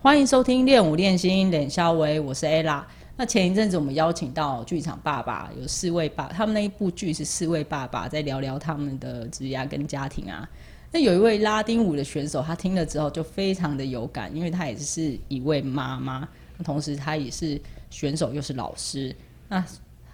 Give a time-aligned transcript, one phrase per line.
[0.00, 2.84] 欢迎收听练舞练心，脸肖维，我是 ella。
[3.16, 10.48] 那前一阵子我们邀请到剧场爸爸，有四位爸，他们那一部剧是四位爸爸在聊聊他们的职业跟家庭啊。
[10.92, 16.28] 那有一位拉丁舞的选手，他听了之后就非常的有感，因为他也是一位妈妈，
[16.62, 19.14] 同时他也是选手又是老师。
[19.48, 19.62] 那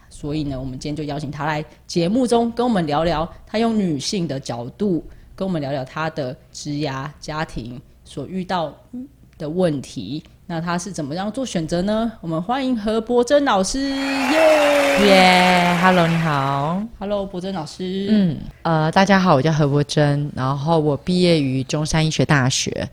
[0.09, 5.05] 所以呢，我们今天就邀请他来节目中跟我们聊聊，他用女性的角度
[5.37, 8.75] 跟我们聊聊他的职涯、家庭所遇到。
[9.37, 12.11] 的问题，那他是怎么样做选择呢？
[12.21, 15.07] 我们欢迎何伯珍老师，耶！
[15.07, 22.89] 耶，Hello，你好，Hello，伯珍老师，嗯，呃，大家好，我叫何伯珍，然后我毕业于中山医学大学，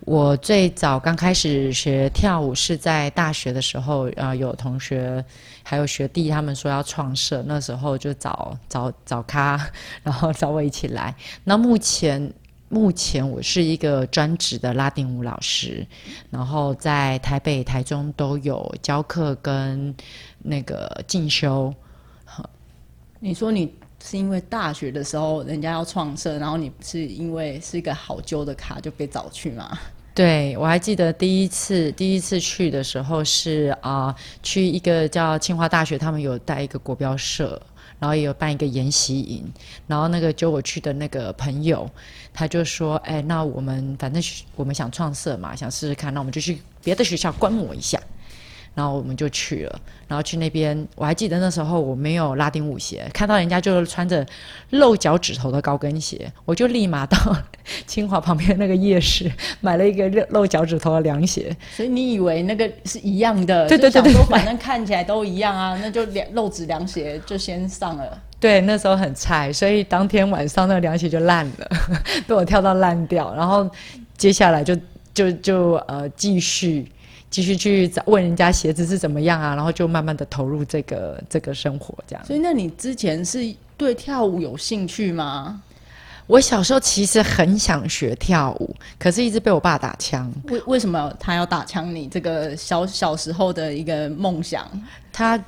[0.00, 5.24] 我最早刚开始学跳舞是在大学的时候，呃，有同学
[5.62, 9.58] 还有学弟他们说要创社，那时候就找找找咖，
[10.04, 12.30] 然后找我一起来，那目前。
[12.68, 15.86] 目前我是一个专职的拉丁舞老师，
[16.30, 19.94] 然后在台北、台中都有教课跟
[20.42, 21.72] 那个进修。
[23.20, 29.78] 你说你是因为大学的时候人家要创设，然后你是因为是一个好揪的卡就被找去吗？
[30.12, 37.62] 对，我还记得第一次第一次去的时候是啊，去一个叫清华大学，他们有带一个国标社。
[37.98, 39.42] 然后也有办一个研习营，
[39.86, 41.88] 然后那个揪我去的那个朋友，
[42.36, 44.22] 他就说：“哎，那我们反正
[44.54, 47.98] 我们想创设嘛，想试试看，那我们就去别的学校观摩一下。”
[48.76, 54.26] 然后我们就去了，然后去那边，我还记得那时候我没有拉丁舞鞋，看到人家就穿着
[54.68, 57.16] 露脚趾头的高跟鞋，我就立马到
[57.88, 59.32] 清华旁边那个夜市
[59.62, 61.56] 买了一个露露脚趾头的凉鞋。
[61.74, 63.66] 所以你以为那个是一样的？
[63.66, 68.22] 对对对对，反正看起来都一样啊，那就凉露趾凉鞋就先上了。
[68.38, 71.68] 对，那时候很菜，所以当天晚上那个凉鞋就烂了，
[72.26, 73.34] 被我跳到烂掉。
[73.34, 73.68] 然后
[74.16, 74.76] 接下来就
[75.14, 76.90] 就就呃继续。
[77.28, 82.24] 继续去找问人家鞋子是怎么样啊，然后就慢慢的投入这个这个生活这样。
[82.24, 85.60] 所以，那你之前是对跳舞有兴趣吗？
[86.28, 90.32] 我小时候其实很想学跳舞，可是一直被我爸打枪。
[90.44, 94.64] 为为什么他要打枪你这个小小时候的一个梦想？
[95.12, 95.38] 他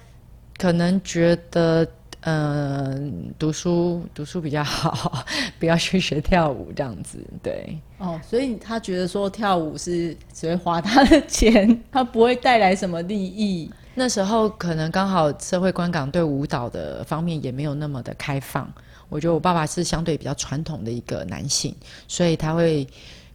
[0.58, 1.86] 可能觉得。
[2.22, 5.24] 嗯，读书读书比较好，
[5.58, 7.78] 不要去学跳舞这样子，对。
[7.98, 13.70] 哦，所以他觉得说跳舞是只会花他的钱，他不会带来什么利益。
[13.94, 18.70] 那时候可能刚好社会观感对舞蹈的方面也没有那么的开放。
[19.08, 21.74] 我觉得我爸爸是相对比较传统的一个男性，
[22.06, 22.86] 所以他会。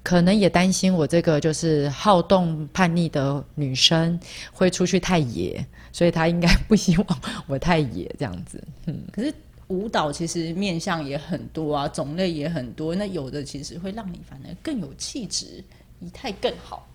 [0.06, 4.20] 可能也担心我这个就是好动叛逆的女生
[4.52, 7.08] 会出去太野，所以他应该不希望
[7.48, 8.62] 我太野这样子。
[8.88, 9.34] 嗯，可是
[9.68, 15.64] 舞蹈其实面向也很多啊，种类也很多，那有的其实会让你反而更有气质，
[16.02, 16.86] 仪态更好。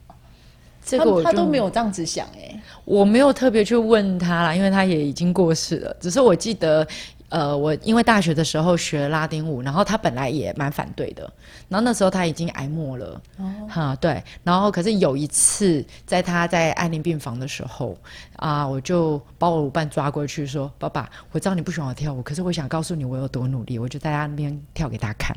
[0.85, 5.97] 这个他都没有这样子想哎，我没有特别去问他啦，因为他也已经过世了。
[5.99, 6.87] 只是我记得。
[7.29, 11.31] 呃，我因为大学的时候学拉丁舞，然后他本来也蛮反对的，
[11.69, 13.21] 然后那时候他已经挨末了，
[13.69, 17.95] 哈，对，然后可是有一次在他在安宁病房的时候，
[18.37, 25.37] 啊，我就把我舞伴抓过去说：“爸爸，我知道你不喜欢我跳舞，可是我想告诉你我有多努力。”我就在他那边跳给他看，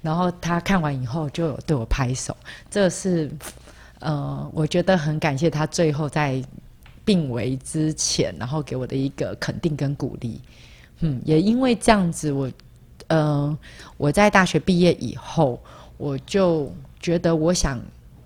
[0.00, 2.34] 然后他看完以后就有对我拍手，
[2.70, 3.30] 这是
[3.98, 6.42] 呃，我觉得很感谢他最后在
[7.04, 10.40] 病危之前，然后给我的一个肯定跟鼓励。
[11.00, 12.50] 嗯，也因为这样子，我，
[13.08, 13.56] 嗯，
[13.98, 15.60] 我在大学毕业以后，
[15.98, 17.78] 我就觉得我想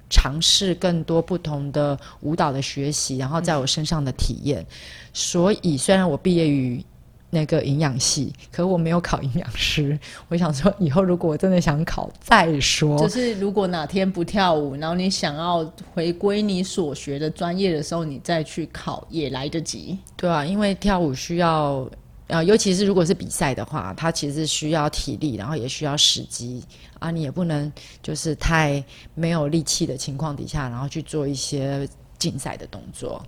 [0.08, 4.64] 尝试更多不同的舞蹈的学习，然后在我身上的体验。
[5.12, 6.80] 所以，虽然我毕业于
[7.28, 9.98] 那个营养系，可我没有考营养师。
[10.28, 12.96] 我想说，以后如果我真的想考，再说。
[12.98, 19.98] 就是如果哪天不跳舞，然后你想要回归你所学的专业的时候，你再去考也来得及。
[20.16, 21.90] 对啊，因为跳舞需要。
[22.30, 26.62] 啊，尤其是如果是比赛的话，它其实需要体力，然后也需要时机
[26.98, 27.70] 啊，你也不能
[28.02, 28.82] 就是太
[29.14, 31.88] 没有力气的情况底下，然后去做一些
[32.18, 33.22] 竞赛的动作。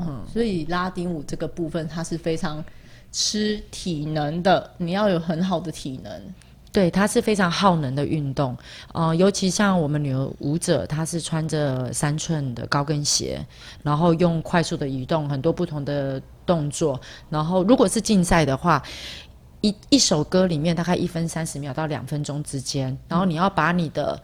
[0.00, 2.64] 嗯，所以拉丁舞这个部分它是非常
[3.12, 6.34] 吃体能的，你要有很好的体能。
[6.72, 8.56] 对，它是非常耗能的运动，
[8.92, 13.44] 呃，尤其像我们女儿舞者，她是穿着三寸的高跟鞋，
[13.82, 17.00] 然后用快速的移动，很多不同的动作，
[17.30, 18.82] 然后如果是竞赛的话，
[19.62, 24.20] 一一首歌里面大概一分三十秒到两分钟之间，然后你要把你的。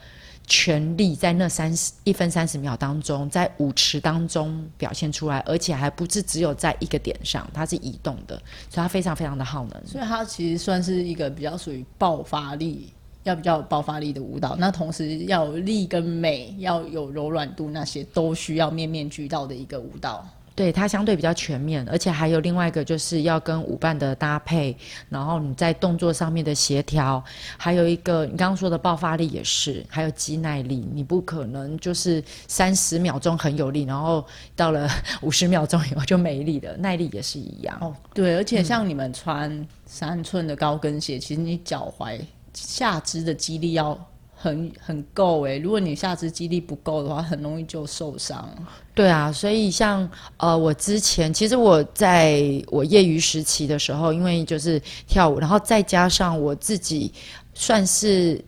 [0.46, 8.36] 全力在那三十一分三十秒当中，在舞池当中表现出来，而且还不是只有在一个点上，它是移动的，
[8.68, 9.86] 所以它非常非常的耗能。
[9.86, 12.92] 所以它其实算是一个比较属于爆发力，
[13.22, 14.54] 要比较有爆发力的舞蹈。
[14.56, 20.26] 那同时要有力跟美，要有柔软度，那些都需要面面俱到的一个舞蹈。
[20.54, 24.76] 对它相对比较全面，而且还有另外一个就是要跟舞伴的搭配，
[25.08, 27.22] 然后你在动作上面的协调，
[27.56, 34.24] 还有一个你刚刚说的爆发力也是，还有肌耐力，你不可能就是三十秒钟很有力，然后
[34.54, 34.88] 到了
[35.22, 37.76] 五十秒钟以后就没力了，耐力也是一样。
[37.80, 42.20] 哦，对，而且像你们穿三寸的高跟鞋，其实你脚踝
[42.52, 43.98] 下肢的肌力要。
[44.44, 48.46] 很很够哎，如果你下肢肌力不够的话，很容易就受伤。
[48.94, 57.12] 对啊，所以像呃，我之前其实我在我业余时期的时候，因为就是跳舞，然后再加上我自己
[57.54, 58.44] 算是。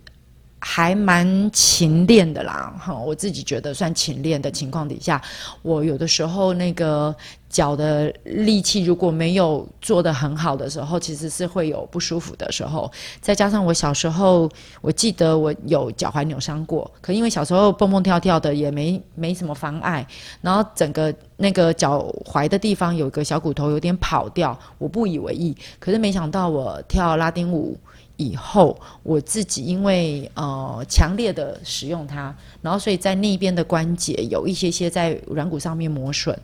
[0.58, 5.22] 还蛮勤练的啦，哈，我自己觉得算勤练的情况底下，
[5.62, 7.14] 我有的时候那个
[7.56, 12.92] 脚的力气如果没有做得很好的时候，其实是会有不舒服的时候。
[13.18, 14.46] 再加上我小时候，
[14.82, 20.06] 我记得我有脚踝扭伤过，可因为小时候蹦蹦跳跳的也没没什么妨碍，
[20.42, 27.74] 然后整个那个脚踝的地方有个小骨头有点跑掉，我不以为意，可是没想到我跳拉丁舞。
[28.18, 36.34] 以后我自己因为呃强烈的使用它，然后所以在那边的关节有一些些在软骨上面磨损，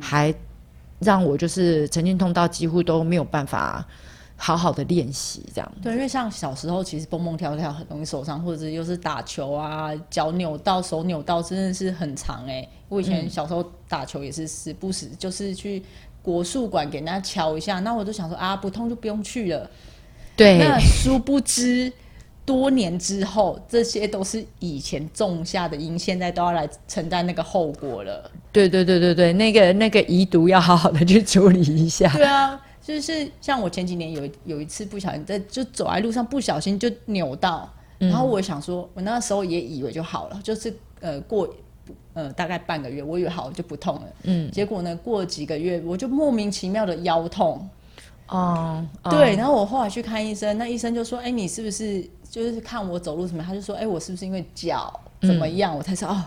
[0.00, 0.34] 还
[1.00, 3.86] 让我就是曾经痛到几乎都没有办法
[4.36, 5.72] 好好的练习这样。
[5.82, 12.66] 对，因为像小时候其实蹦蹦跳跳很容易受伤，或者是又是打球啊，脚扭到手扭到真的是很长哎。
[12.88, 15.82] 我以前小时候打球也是时不时就是去
[16.22, 19.68] 国术馆给人家敲一下，那我就想说啊不痛就不用去了。
[20.36, 21.92] 对，那殊不知，
[22.48, 28.30] 多年之后，这些都是以前种下的因，现在都要来承担那个后果了。
[28.50, 32.10] 对对对对对，那个那个遗毒要好好的去处理一下。
[32.14, 41.46] 对啊，就是像我前几年有有一次不小心在就走在路上不小心就扭到，然后我想说，我那时候也以为就好了，就是呃过
[42.14, 44.06] 呃大概半个月，我以为好就不痛了。
[44.22, 47.68] 嗯，结果呢，过几个月我就莫名其妙的腰痛。
[48.30, 56.24] 哦，对，然后我后来去看医生，那医生就说：“哎，你是不是就是看我走路什么？”他就说：“哎，我是不是因为脚怎么样？”我才说：“哦，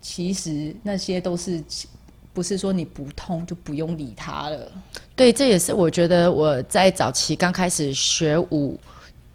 [0.00, 1.62] 其实那些都是
[2.32, 4.72] 不是说你不痛就不用理他了。”
[5.16, 8.78] 对，这也是我觉得我在早期刚开始学舞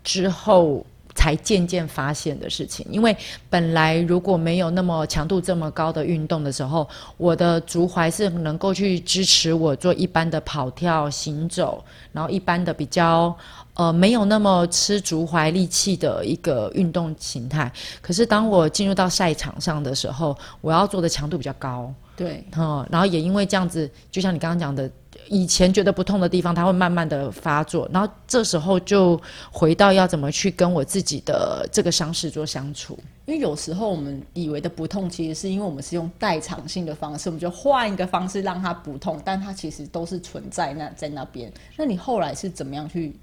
[0.03, 0.85] 之后。
[1.15, 3.15] 才渐渐发现的事情，因为
[3.47, 13.33] 本来如果没有那么强度这么高的运动的时候，我的足踝是能够去支持我做一般的跑跳、行走，然后一般的比较
[13.75, 17.71] 呃没有那么吃足踝力气的一个运动形态。
[18.01, 24.89] 可是当我进入到赛场上的时候，我要做的强度比较高，对，嗯，然后也因为这样子，就像你刚刚讲的。
[25.29, 32.99] 以前觉得不痛的地方，它会慢慢的发作，然后这时候就回到要怎么去跟我自己的这个伤势做相处。
[33.25, 41.49] 因为有时候我们以为的不痛，其实是因为我们是用代偿性的方式，我们就换一个方式让它不痛，但它其实都是存在那在那边。
[41.77, 43.15] 那你后来是怎么样去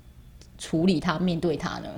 [0.61, 1.89] 处理它、面对它呢？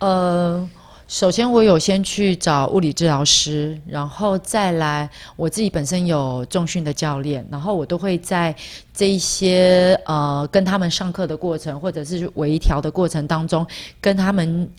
[0.00, 0.68] 呃。
[1.10, 8.54] 首先，我有先去找物理治疗师，然后再来我自己本身有重训的教练，然后我都会在
[8.92, 13.66] 这一些呃跟他们上课的过程，或者是微调的过程当中，
[14.02, 14.70] 跟他们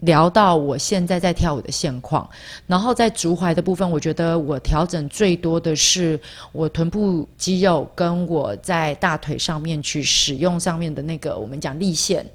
[0.00, 2.28] 聊到我现在在跳舞的现况。
[2.66, 6.18] 然后在足踝的部分，我觉得我调整最多的是
[6.50, 12.26] 我臀部肌肉跟我在大腿上面去使用上面的那个我们讲力线。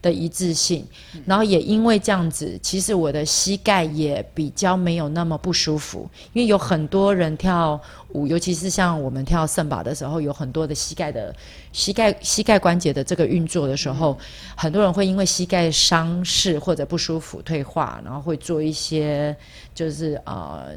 [0.00, 0.86] 的一致性，
[1.26, 6.08] 然后也因为这样子，其实我的膝盖也比较没有那么不舒服。
[6.32, 7.80] 因为有很多人跳
[8.12, 11.34] 舞，尤其是像我们跳圣宝的时候，有很多的膝盖的
[11.72, 14.16] 膝盖膝盖关节的这个运作的时候，
[14.56, 19.36] 很多人会因为膝盖伤势或者不舒服退化，然后会做一些
[19.74, 20.68] 就是呃。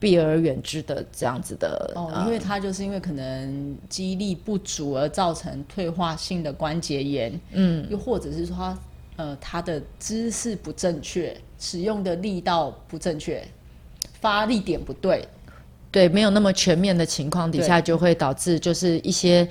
[0.00, 8.78] 避而远之的这样子的哦，因为它就是因为可能肌力不足而造成退化性的关节炎，嗯，又或者是说它
[9.16, 13.44] 呃它的姿势不正确，使用的力道不正确，
[14.20, 15.26] 发力点不对，
[15.90, 19.48] 对，没有那么全面的情况底下，就会导致就是一些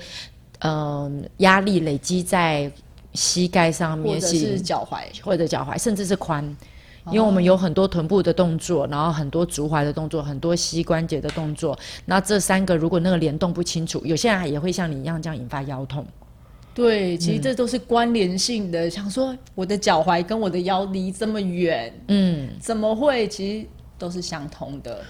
[0.60, 2.70] 嗯压力累积在
[3.12, 6.42] 膝盖上面，或者是脚踝，或者脚踝，甚至是髋。
[7.10, 11.78] 因为我们有很多臀部的动作，然后很多足踝的动作，很多膝关节的动作。
[12.06, 16.06] 那这三个如果那个联动不清楚，有些人也会像你一样这样引发腰痛。
[16.74, 18.88] 对，其实这都是关联性的。
[18.88, 23.26] 想说我的脚踝跟我的腰离这么远，嗯，怎么会？
[23.26, 23.66] 其实
[23.98, 25.00] 都是相通的。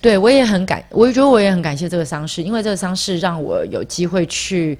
[0.00, 4.76] 对，我也很感，我觉得我也很感谢这个伤势，因为这个伤势让我有机会去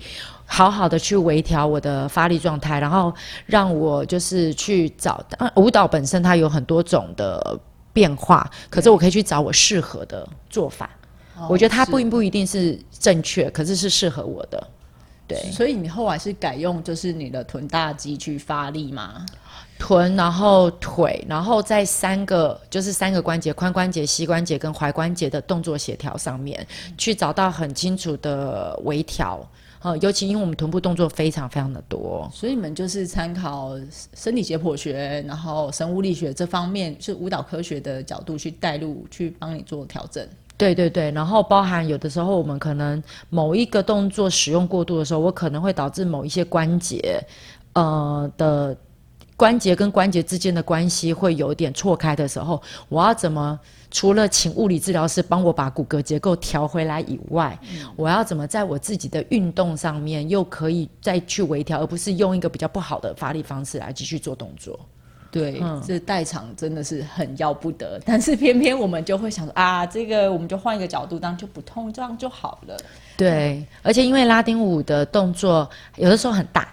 [0.53, 3.11] 好好的去微调我的发力状态，然后
[3.47, 5.25] 让我就是去找
[5.57, 7.59] 舞蹈本身它有很多种的
[7.91, 10.91] 变化，可是我可以去找我适合的做法。
[11.49, 14.69] 我觉得它不不一定是正确，可是是适合我的。
[15.27, 19.25] 对，所以你后来是改用就是你的臀大肌去发力吗？
[19.79, 26.65] 臀，然后腿，然后在三个就是三个关节，髋关节、膝关节跟踝关节的动作协调上面，
[26.99, 29.41] 去找到很清楚的微调。
[29.83, 33.73] 呃，尤其因为我们臀部动作非常非常的多，所以你们就是参考
[34.15, 40.27] 生理解剖学，然后生物力学这方面，是舞蹈科学的角度去带入，去帮你做调整。
[40.57, 47.21] 对对对，然后包含有的时候我们可能某一个动作使用过度的时候，我可能会导致某一些关节，
[47.73, 48.77] 呃的。
[49.35, 53.59] 关节跟关节之间的关系会有点错开的时候，我要怎么
[53.93, 57.57] 除了请物理治疗师帮我把骨骼结构调回来以外，
[57.95, 64.81] 我要怎么在我自己的运动上面又可以再去微调，而不是用一个比较不好的发力方式来继续做动作？
[65.31, 68.01] 对，这代偿真的是很要不得。
[68.05, 72.77] 但是偏偏我们就会想说啊，这个我们就换一个角度，当就不痛，这样就好了。
[73.17, 76.67] 对，而且因为拉丁舞的动作有的时候很大，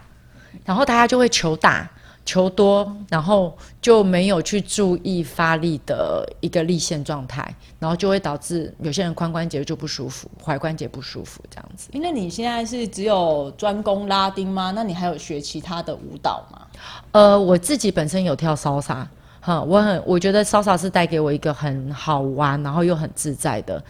[0.65, 1.89] 然后大家就会求大。
[2.25, 11.89] 求多，然后就没有去注意发力的一个立线状态，然后就会导致有些人髋关节就不舒服，踝关节不舒服这样子。
[11.91, 14.71] 因为你现在是只有专攻拉丁吗？
[14.75, 16.67] 那你还有学其他的舞蹈吗？
[17.13, 19.07] 呃，我自己本身有跳骚洒，
[19.41, 23.83] 哈，我很我觉得骚洒是带给我一个很好玩，然后又很自在的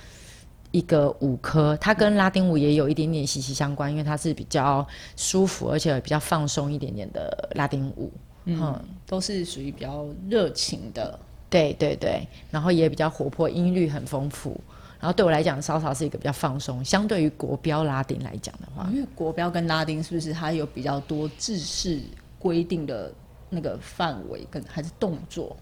[0.72, 1.78] 一个舞科。
[1.82, 4.86] 它跟拉丁舞也有一点点息息相关，因为它是比较
[5.16, 8.12] 舒服而且比较放松一点点的拉丁舞。
[8.46, 14.60] 嗯，都是属于比较热情的，对对对，然后也比较活泼，音律很丰富。
[15.00, 22.02] 然后对我来讲，稍稍是一个比较放松，相对于国标拉丁来讲的话，因为国标跟拉丁是不是它有比较多制式
[22.40, 23.14] 规定的
[23.50, 25.56] 那个范围跟还是动作？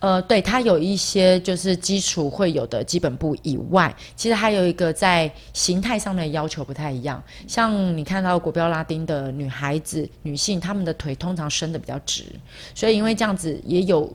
[0.00, 7.22] 呃，对，它有一些就是基础会有的基本步以外，其实还有一个在形态上面的要求不太一样。
[7.46, 12.24] 像你看到国标拉丁的女孩子、女性，她们的腿通常伸的比较直，
[12.74, 14.10] 所以因为这样子也有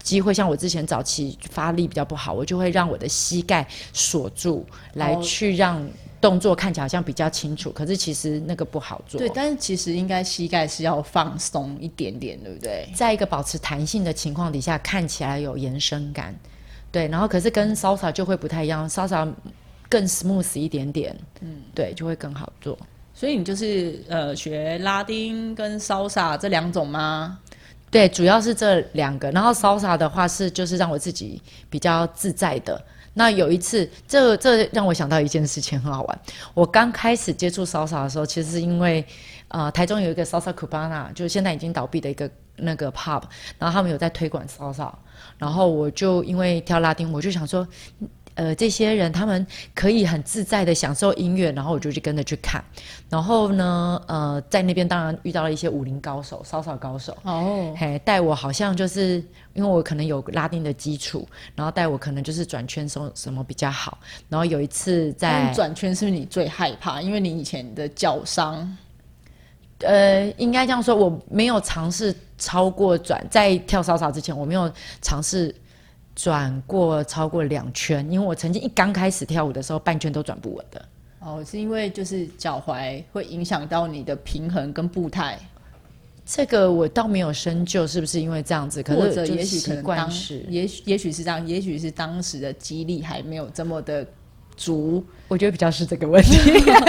[0.00, 4.64] 机会，像我之前早期发力比较不好，我就会让我的膝盖锁住，
[4.94, 5.84] 来去让。
[6.20, 9.18] 动作看起来好像比较清楚，可是其实那个不好做。
[9.18, 12.88] 对，但是其实应该膝盖是要放松一点点，对不对？
[12.94, 16.34] 在一个保持弹性的情况底下，看起来有延伸感。
[16.90, 19.30] 对，然后可是跟 salsa 就会不太一样，，salsa
[19.88, 21.14] 更 smooth 一点点。
[21.40, 22.78] 嗯，对，就会更好做。
[23.14, 27.38] 所以你就是呃学拉丁跟 salsa 这两种吗？
[27.90, 29.30] 对，主要是这两个。
[29.30, 32.82] 然后 salsa 的话是就是让我自己比较自在的。
[33.18, 36.20] 那有一次，这这让我想到一件事情，很好玩。
[36.52, 39.02] 我刚开始接触 salsa 的时候，其实是因为，
[39.48, 43.22] 呃，台中有一个 salsa cubana，就是现在已经倒闭的一个那个 pub，
[43.58, 44.92] 然后他们有在推广 salsa，
[45.38, 47.66] 然后我就因为跳拉丁，我就想说。
[48.36, 52.62] 呃，这些人他们可以很自在的享受音乐，然后我就去跟着去看。
[53.08, 57.16] 然后呢，呃，在那边当然遇到了一些武林高手、骚骚高手。
[57.22, 59.24] 哦，嘿，带我好像就是
[59.54, 63.98] 因为我可能有拉丁的基础，然后带我可能就是转圈什什么比较好。
[64.28, 67.00] 然后有一次在转圈是不是你最害怕？
[67.00, 68.76] 因为你以前的脚伤。
[69.80, 75.54] 呃，应该这样说，我没有尝试超过转，在跳骚骚之前，我没有尝试。
[76.16, 80.84] 转过超过两圈，因为我曾经一刚开始跳舞的时候，半圈都转不稳的。
[81.20, 85.38] 哦，是因为就是脚踝会影响到你的平衡跟步态。
[86.24, 94.04] 这个我倒没有深究是不是因为这样子，或者也许可能当时，也许也许是这样，也许是当时的肌力还没有这么的。
[94.56, 96.38] 足，我觉得比较是这个问题，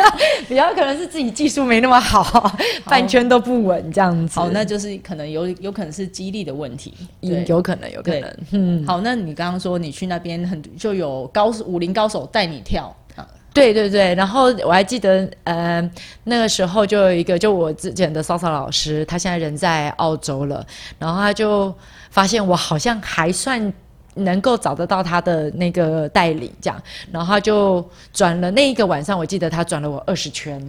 [0.48, 2.52] 比较可能是自己技术没那么好，
[2.86, 4.40] 半圈都不稳这样子。
[4.40, 8.38] 好，那就是可能有有可能是激励的问题，有可能有可能。
[8.52, 12.96] 嗯，好，那你刚刚说你去那边很就有高武林高手带你跳。
[13.16, 13.28] 啊？
[13.54, 15.92] 对对对，然后我还记得，呃，
[16.24, 20.66] 那个时候就有一个就我之前的骚骚老师，他现在人在澳洲了，
[20.98, 21.74] 然后他就
[22.12, 23.74] 发现我好像还算。
[24.18, 26.82] 能够找得到他的那个代理，这样，
[27.12, 30.62] 然后他就转了那一个晚上，我记得他转了我二十圈，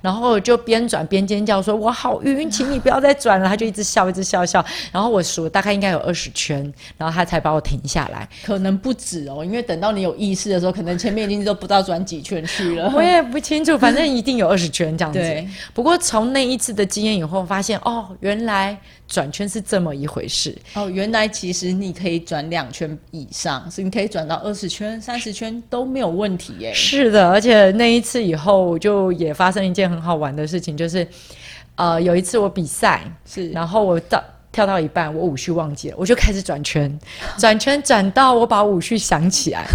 [0.00, 6.60] 然后就边转边尖叫说：“我好晕，请你不要再转了。”他就一直笑，一直笑笑，然后我数大概应该有二十圈，
[6.96, 8.28] 然后他才把我停下来。
[8.44, 12.90] 可能不止哦，因为等到你有意识的时候，可能前面已经都不知道转几圈去了。
[12.94, 15.18] 我也不清楚，反正一定有二十圈这样子。
[15.18, 20.56] 对不过从那一次的经验以后，发现哦，原来转圈是这么一回事。
[20.74, 26.72] 哦，原来其实你可以转两圈以上，是你可以转到二十圈、三十圈都没有问题耶。
[26.72, 31.06] 是的，而且那一次以后，我就也发生一件很好玩的事情，就是，
[31.76, 34.22] 呃，有一次我比赛，是然后我到
[34.54, 36.96] 跳到一半，我舞序忘记了，我就开始转圈，
[37.36, 39.66] 转圈转到我把舞序想起来，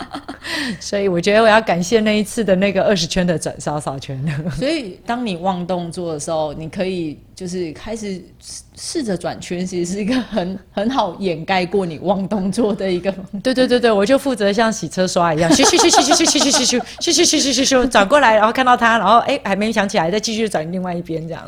[0.80, 4.18] 所以我觉得我要感谢那一次的那个二十圈的转扫扫圈。
[4.58, 13.12] 所以当你忘动作的时候，你可以就是开始试试着转圈，其实是一个很 很好掩盖过你忘动作的一个。
[13.42, 21.42] 对对对对，我就负责像洗车刷一样，咻咻咻咻咻咻咻咻咻咻咻咻咻咻咻转过来，然后看到他，然后哎还没想起来，再继续转另外一边这样。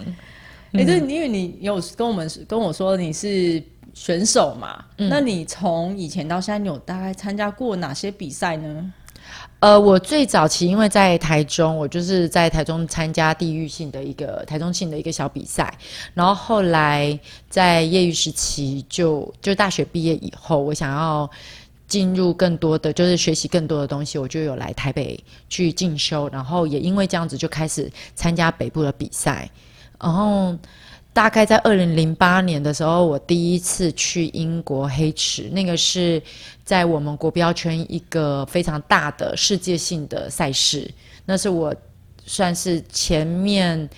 [0.73, 3.63] 哎、这因为你有跟我们跟我说你是
[3.95, 8.93] 选手嘛，那你从以前到现在，你有大概参加过哪些比赛呢？
[9.61, 15.77] 呃，我最早期因为在台中，我就是在台中参加地域性的一个台中性的一个小比赛，
[16.15, 17.19] 然后后来
[17.51, 21.29] 在业余时期就就大学毕业以后，我想要
[21.89, 29.51] 进入更多的就是学习更多的东西，我就有来台北去进修，然后也因为这样子就开始参加北部的比赛，
[30.01, 30.57] 然后。
[31.11, 36.23] 大概在二零零八年的时候，我第一次去英国黑池，那个是
[36.63, 40.89] 在我们国标圈一个非常大的世界性的赛事，
[41.25, 41.75] 那是我
[42.25, 43.89] 算是前面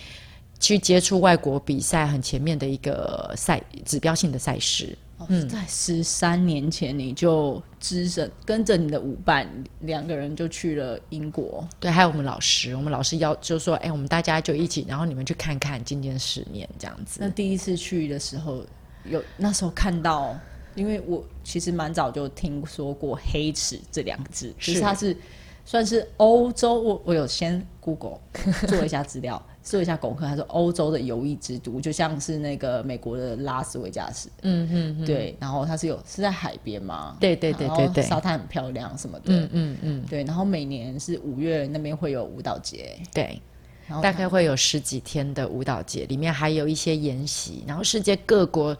[0.58, 4.96] 去接触外国比赛很前面的一个赛指标性的赛事。
[5.28, 9.46] 嗯，在十三年前你就只身跟着你的舞伴
[9.80, 11.66] 两个人就去了英国。
[11.78, 17.18] 对，还有我们老师，我们老师要就说，哎、我们大家就一起，然后你们去看看见见世面这样子。
[17.20, 18.64] 那第一次去的时候，
[19.04, 20.38] 有那时候看到，
[20.74, 25.16] 因为我其实蛮早就听说过“黑池”这两个字，其实它是
[25.64, 28.18] 算是欧洲，我我有先 Google
[28.66, 43.40] 做一下资料，做一下功课，他说欧洲的游艺之都，就像是那个美国的拉斯维加斯，嗯嗯嗯，对，然后它是有是在海边嘛，对对对对对沙滩很漂亮什么的，嗯嗯嗯，对，然后每年是五月那边会有舞蹈节，对。
[43.86, 48.76] 然后大概会有十几天的舞蹈节，里面还有一些研习，然后世界各国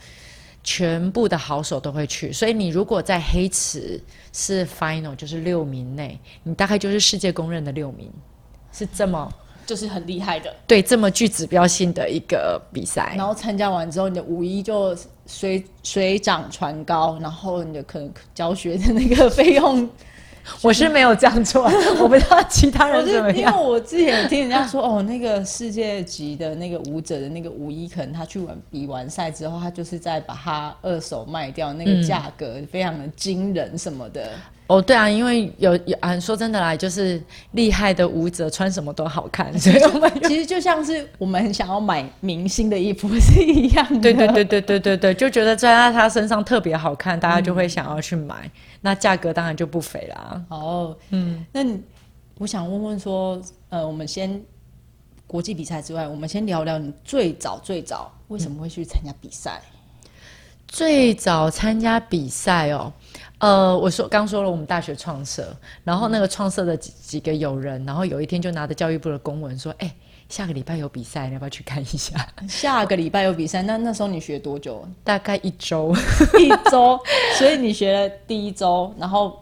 [0.62, 4.01] 全部的好手都会去，所以你如果在黑池
[4.33, 8.09] 是 final，就是六名内，你大概就是世界公认的六名，
[8.71, 9.29] 是这么
[9.70, 10.52] 就是很厉害的。
[10.66, 13.24] 对这么具指标性的一个比赛然。
[13.24, 14.96] 后参加完之后，你的舞衣就
[15.28, 19.88] 水水涨船高，然后你的可能教学的那个费用，
[20.61, 21.70] 我是没有这样做，
[22.02, 23.52] 我不知道其他我是人怎么样。
[23.52, 34.30] 因为我之前有听人家说，哦，那个世界级的那个舞者的那个舞衣，可能他去完比完赛之后，他就是在把它二手卖掉，那个价格非常的惊人什么的。
[34.70, 37.20] 哦，对啊，因为有有啊，说真的啦，就是
[37.52, 44.00] 厉害的舞者穿什么都好看，所以我们其实就像是我们很想要买明星的衣服是一样的。
[44.00, 48.48] 对对对对对对对，就觉得穿在他身上特别好看，大家就会想要去买，
[48.80, 50.40] 那价格当然就不菲啦。
[50.50, 51.83] 哦，嗯，那你
[52.38, 54.40] 我想问问说，呃，我们先
[55.26, 59.61] 国际比赛之外，我们先聊聊你最早最早为什么会去参加比赛？
[60.70, 62.92] 最早参加比赛哦，
[63.38, 69.92] 呃，我说刚说了，我们大学创社，然后那个创社的几几个友人，然后有一天就拿着教育部的公文说，哎、
[70.28, 72.14] 下个礼拜有比赛，你要不要去看一下？
[72.48, 74.87] 下个礼拜有比赛，那那时候你学多久？
[75.02, 75.92] 大概一周，
[76.38, 76.98] 一周，
[77.37, 79.38] 所以你学了第一周，然后。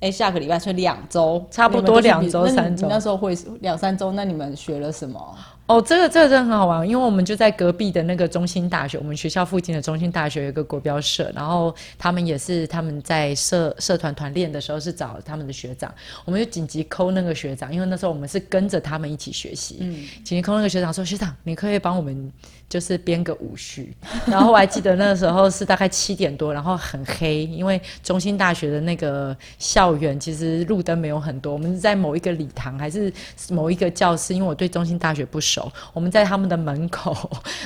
[0.00, 5.36] 哎，下个礼拜所以两周，差不多两周三周那时候会两三周，那你们学了什么？
[5.68, 22.32] 哦，这个这个真的很好玩，因为我们就在隔壁的那个中心大学，我们学校附近的中心大学有一个国标社，然后他们也是他们在社社团团练的时候是找他们的学长，我们就紧急抠那个学长，因为那时候我们是跟着他们一起学习，嗯，紧急抠那个学长说学长，你可以帮我们
[22.66, 23.94] 就是编个舞序，
[24.26, 33.12] 然后我还记得那个时候是大概七点多，然后很黑，因为中心大学的那个校园其实路灯没有很多，我们是在某一个礼堂还是
[33.50, 35.57] 某一个教室，因为我对中心大学不熟，
[35.92, 37.16] 我们在他们的门口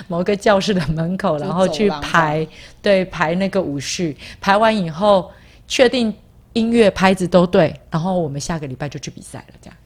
[0.08, 2.46] 某一个教室的门口，然后去排
[2.80, 5.30] 对排那个舞序，排完以后
[5.66, 6.14] 确定
[6.52, 9.76] 音乐拍子都对，然后我们下个礼拜就去比赛了，这样。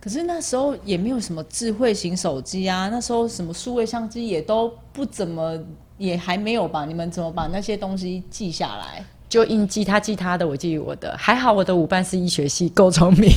[0.00, 5.56] 可是那时候也没有什么智慧型手机啊，那时候什么数位相机也都不怎么，
[5.98, 6.84] 也还没有吧？
[6.84, 9.04] 你们怎么把那些东西记下来？
[9.28, 11.16] 就硬记他记他的，我记我的。
[11.16, 13.30] 还好我的舞伴是医学系，够聪明，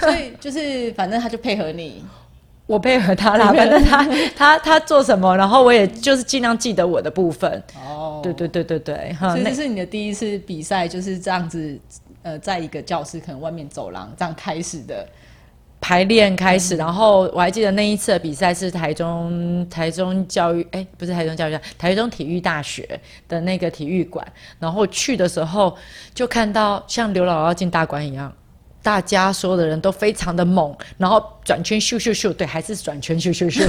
[0.00, 2.02] 所以就是反正他就配合你，
[2.66, 3.52] 我配合他啦。
[3.56, 7.62] 反正他 他他做什么，然后我也就是尽量记得我的部分。
[7.76, 11.78] 哦，对对对对对，所以这是你的第一次比赛，就是这样子。
[12.22, 15.06] 呃，在一个教室，可能外面走廊这样开始的
[15.78, 22.98] 排练开始，然后我还记得那一次的比赛是台中台中教育，哎，不是台中教育台中体育大学
[23.28, 24.26] 的那个体育馆，
[24.58, 25.76] 然后去的时候
[26.14, 28.32] 就看到像刘姥姥进大观一样。
[28.84, 33.66] 大家所有的人都非常的猛，然后转圈咻咻咻，对，还是转圈咻咻咻，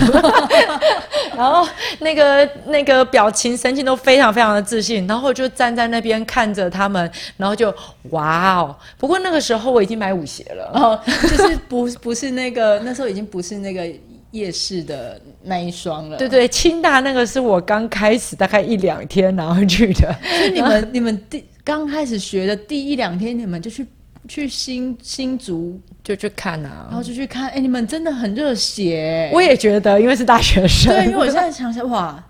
[1.37, 1.65] 然后
[1.99, 7.73] 那个那个表情神情都非常非常的自信，然后就站在那边看着他们，然后就
[8.09, 8.75] 哇哦！
[8.97, 13.89] 不过那个时候我已经买舞鞋了，就是不不是那个那时候已经不是那个
[14.31, 23.87] 夜市的那一双了，对对，清大那个是我刚开始大概一两天然后去的，所以你们你们第刚开始学的第一两天，你们就去。
[24.27, 29.29] 去新新竹就去看啊，然后就去看，哎，你们真的很热血。
[29.33, 30.93] 我也觉得，因为是大学生。
[30.93, 32.23] 对，因为我现在想想，哇，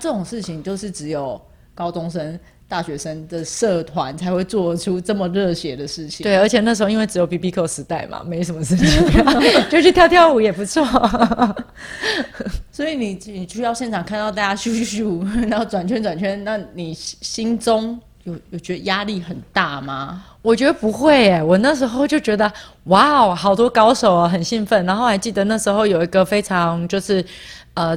[0.00, 1.40] 这种事情就是只有
[1.74, 2.38] 高中生、
[2.68, 6.24] 大学生的社团才会做出这么热血的事情。
[6.24, 8.86] 对，而且那时候因为只有 B B Q 时代嘛，没什么事情，
[9.70, 10.86] 就去跳跳舞也不错。
[12.70, 20.24] 所以你你去到现场看到大家咻咻咻，然后转圈转圈，那你心中有有觉得压力很大吗？
[20.42, 22.52] 我觉得不会诶，我那时候就觉得
[22.84, 24.84] 哇哦，好多高手啊，很兴奋。
[24.84, 27.24] 然后还记得那时候有一个非常就是
[27.74, 27.96] 呃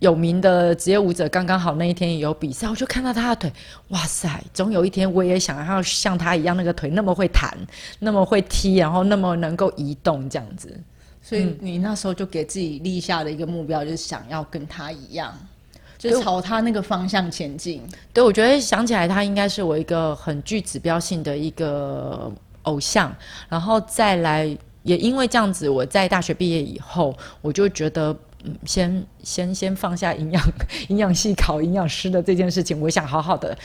[0.00, 3.52] 有名的职业舞者，刚刚好那一天也有比赛，我就看到他的腿，
[3.88, 4.28] 哇塞！
[4.52, 7.56] 总有一天我也想要像他一样，那个腿那么会弹，
[7.98, 10.78] 那么会踢，然后那么能够移动这样子。
[11.22, 15.32] 所以你那时候就给自己立下的一个目标，就是想要跟他一样。
[15.98, 17.82] 就朝他那个方向前进。
[18.12, 22.30] 对，我觉得想起来，他应该是我一个很具指标性的一个
[22.62, 23.14] 偶像。
[23.48, 24.44] 然后再来，
[24.82, 30.42] 也因为这样子，我在大学毕业以后，我就觉得，嗯，先先先放下营养
[30.88, 33.56] 营养系考营养师的这件事情，我想好好的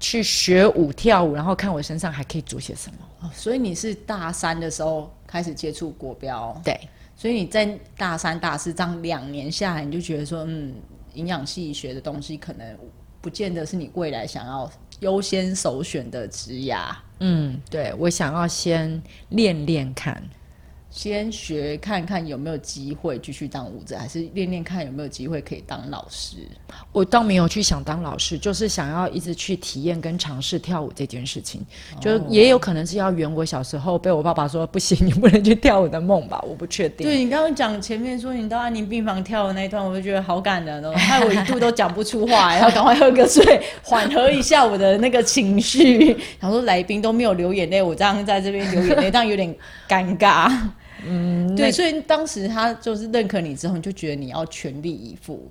[0.00, 2.98] 去学舞跳舞，然后看我身上还可以做些什么。
[3.22, 6.60] 哦，所以你是大三的时候开始接触国标？
[6.64, 6.78] 对。
[7.18, 10.74] 所以你在大三、大四这样两年下来，你就觉得说，嗯。
[11.16, 12.78] 营养系学的东西，可能
[13.20, 16.94] 不见得是你未来想要优先首选的职涯。
[17.18, 20.22] 嗯，对，我想要先练练看。
[20.96, 26.38] 先学看看有没有机会继续当舞者，还是练练看有没有机会可以当老师。
[26.90, 31.60] 我倒没有去想当老师，就是想要一直去体验跟尝试跳舞这件事情。
[32.00, 36.42] 就也有可能是要圆我小时候被我爸爸说不行，你不能去跳舞的梦吧？
[36.48, 37.06] 我不确定。
[37.06, 46.16] 对你刚刚讲前面说你到安宁病房跳的那一段，我就觉得好感人哦， 害我一度都讲不出话，要赶快喝个水，缓和一下我的那个情绪。
[46.40, 49.54] 想说来宾都没有流眼泪，我这样在这边流眼泪， 这样有点
[49.86, 50.50] 尴尬。
[51.08, 55.50] 嗯，对，所以当时他就是认可你之后，你就觉得你要全力以赴，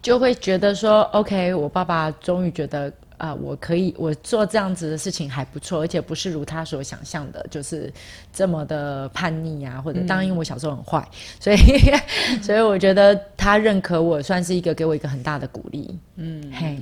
[0.00, 7.92] 就会觉得说，OK，我爸爸终于觉得啊，我可以，我做这样子的事情还不错，而且不是如他所想象的，就是
[8.32, 11.06] 这么的叛逆啊，或者当然因为我小时候很坏，
[11.40, 11.56] 所以
[12.42, 15.98] 所以我觉得他认可我，算是一个给我一个很大的鼓励。
[16.16, 16.78] 嗯，嘿。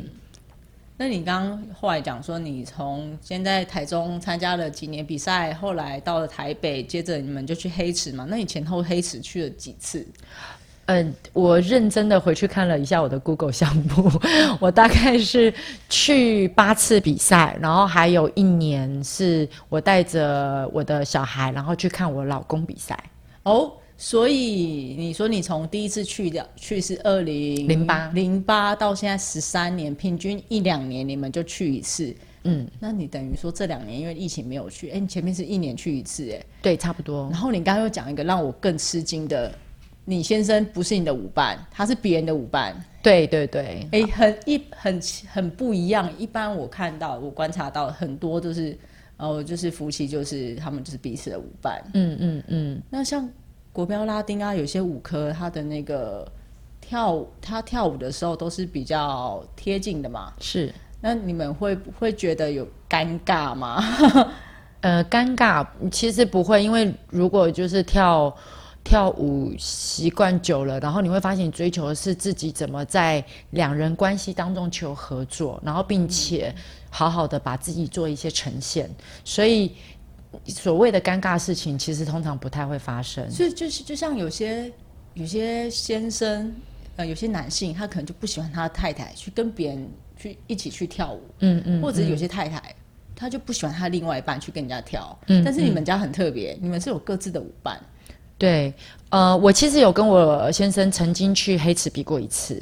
[1.03, 8.25] 那你刚刚后来讲说，你从先在台中参加了几年比赛，后来到了台北，接着你们就去黑池嘛？
[8.31, 10.07] 那你前后黑池去了几次？
[10.87, 14.09] 嗯，我认真的回去看了一下我的 Google 项目，
[14.61, 15.53] 我大概是
[15.89, 22.97] 去八次比赛，然后还有一年是我带着我的小孩，然后去看我老公比赛。
[23.43, 23.73] 哦。
[23.97, 28.09] 所以你说你从第一次去的去是二零零八。
[28.09, 37.29] 零八到现在十三年，平均一两年你们就去一次，嗯，那你等于说这两年因为疫情没有去，哎，你前面是一年去一次，哎，对，差不多。
[37.31, 39.55] 然后你刚刚又讲一个让我更吃惊的，
[40.05, 42.75] 你先生不是你的舞伴，他是别人的舞伴，
[43.05, 46.11] 对对对，哎，很一很很不一样。
[46.19, 48.77] 一般我看到我观察到很多都是，
[49.17, 53.31] 哦，就是夫妻就是他们就是彼此的舞伴，嗯嗯嗯，那像。
[53.73, 56.31] 国标拉丁啊，有些舞科，他的那个
[56.79, 60.31] 跳舞，他跳舞的时候都是比较贴近的嘛。
[60.41, 63.83] 是，那你们会会觉得有尴尬吗？
[64.83, 68.37] 呃，尴尬其实不会，因为如果就是跳
[68.85, 76.55] 跳舞习惯久了，然后你会发现，你追求的是自己怎么在两人关系当中求合作，然后并且
[76.91, 78.91] 好好的把自己做一些呈现，
[79.25, 79.73] 所以。
[80.47, 83.31] 所谓的尴尬事情，其实通常不太会发生。
[83.31, 84.71] 所以就是就像有些
[85.15, 86.53] 有些先生，
[86.97, 92.63] 呃，有些男性，他可能就不喜欢他的太太去跟别人去一起去跳舞，嗯嗯，或者有些太太
[93.15, 97.79] 他就不喜欢他另外一半去跟人家跳，嗯但是你们家很特别，你们是有各自的舞伴，
[98.37, 98.73] 对，
[99.11, 102.61] 呃，我其实有跟我先生曾经去黑池比过一次，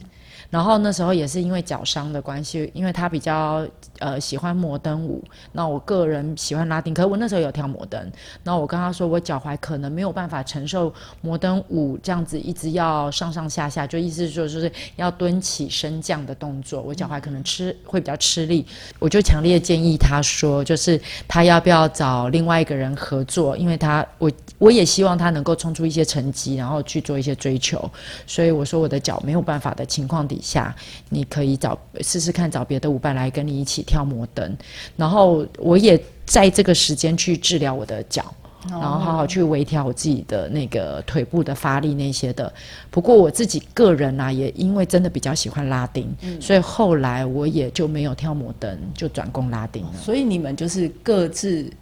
[0.51, 3.65] 然后那时候也是因为脚伤的关系，因为他比较
[4.01, 18.67] 呃喜欢摩登舞，那我个人喜欢拉丁，可是我那时候有跳摩登，那我跟他说我脚踝可能没有办法承受摩登舞这样子一直要上上下下，就意思是说就是要蹲起升降的动作，我脚踝可能吃会比较吃力，
[18.99, 24.29] 我就强烈建议他说，就是他要不要找另外一个人合作，因为他我
[24.61, 27.91] 我也希望他能够冲出一些成绩，然后去做一些追求。
[28.29, 30.73] 所以我说我的脚没有办法的情况底下，
[31.09, 34.57] 你可以找试试看找别的舞伴来跟你一起跳摩登，
[34.97, 38.33] 然后我也在这个时间去治疗我的脚。
[38.69, 42.53] 然后好好去微调我自己的那个腿部的发力那些的。
[42.91, 49.93] 不过我自己个人啊，也因为真的比较喜欢拉丁，所以后来我也就没有跳摩登，就转攻拉丁了。
[49.99, 51.73] 所以你们就是各自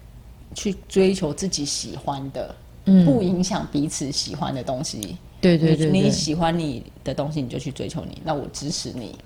[0.54, 2.54] 去追求自己喜欢的，嗯
[3.04, 5.16] 不影响彼此喜欢的东西。
[5.40, 9.16] 对对对对，你你喜欢你的东西，你就去追求你，那我支持你，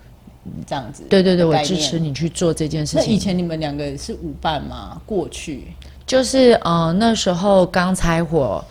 [0.66, 1.02] 这样子。
[1.08, 1.98] 对对对，我支持。
[1.98, 3.06] 你去做这件事情。
[3.06, 5.00] 那以前你们两个是舞伴吗？
[5.06, 5.68] 过去
[6.06, 8.62] 就是呃那时候刚拆伙，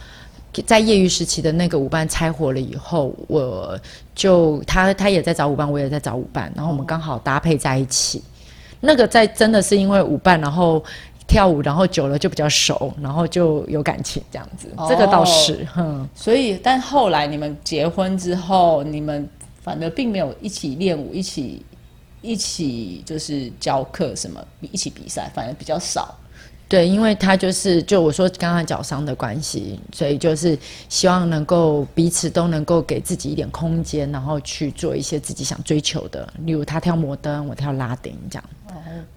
[0.66, 3.80] 在业余时期的那个舞伴拆伙了以后，我
[4.14, 8.22] 就他他也在找舞伴，我也在找舞伴，然后我们刚好搭配在一起。
[8.84, 10.84] 那个在真的是因为舞伴，然后
[11.32, 14.68] 跳舞，然后久了就比较熟，然后就有感情这样子。
[14.90, 19.26] 这个倒是，嗯，所以，但后来你们结婚之后，你们
[19.64, 21.66] 反而并没有一起练舞，一起
[22.22, 26.14] 一起就是教课什么，一起比赛，反而比较少。
[26.68, 30.58] 对，因为他就是就我说刚刚脚伤的关系，所以就是
[30.90, 38.44] 希望能够彼此都能够给自己一点空间，然后去做一些自己想追求的，例如他跳摩登，我跳拉丁这样。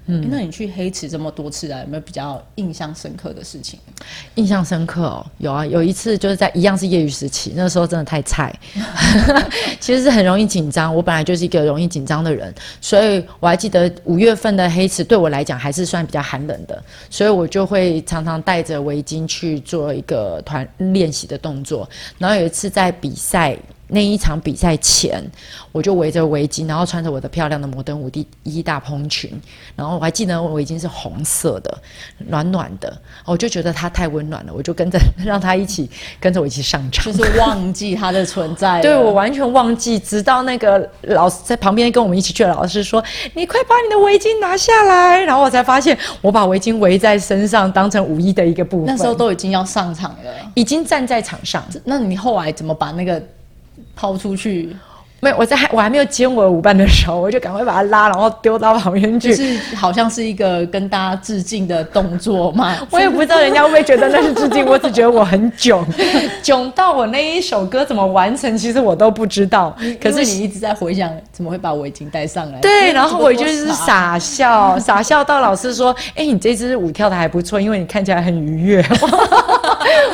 [0.07, 3.79] 嗯，那你去黑池这么多次啊，有没有比较印象深刻的事情？
[4.35, 8.55] 印象深刻哦，有啊，有一次就是在一样是业余时期，那时候真的太菜，
[9.81, 10.95] 其实是很容易紧张。
[10.95, 21.89] 我本来就是一个容易紧张的人，所以我还记得五月份的黑池对我来讲还是算比较寒冷的，所以我就会常常带着围巾去做一个团练习的动作。
[22.19, 23.57] 然后有一次在比赛。
[23.89, 25.23] 那一场比赛前，
[25.71, 29.31] 我就围着围巾，然后穿着我的漂亮的摩登舞第一大蓬裙，
[29.77, 31.79] 然后我还记得我围巾是红色的，
[32.29, 38.81] 暖暖的，我就觉得它太温暖了，我就跟着让它一起跟着我一起上场，就是忘记它的存在。
[38.81, 48.87] 对我完全忘记，直到那个老师在旁边跟我们一起去的老师说：“你快把你的围巾拿下来。”然后我才发现，我把围巾围在身上，当成舞衣的一个部分。
[48.87, 51.63] 那时候都已经要上场了，已经站在场上。
[51.85, 53.23] 那你后来怎么把那个
[53.95, 54.75] 抛出去？
[55.21, 59.35] 没有，我在还我还没有接我的舞伴的时候，我就赶快把他拉，然后丢到旁边去。
[59.35, 62.77] 就是好像是一个跟大家致敬的动作嘛。
[62.91, 65.83] 我也不知道人家会不会觉得那是致敬，我只觉得我很囧，
[66.45, 69.75] 囧到我那一首歌怎么完成，其实我都不知道。
[69.99, 72.59] 可是你一直在回想，怎么会把围巾戴上来？
[72.61, 78.85] 对， 然后我就是傻笑， 傻笑到老师说：“哎、你这支舞跳的还不错，因为你看起来很愉悦。”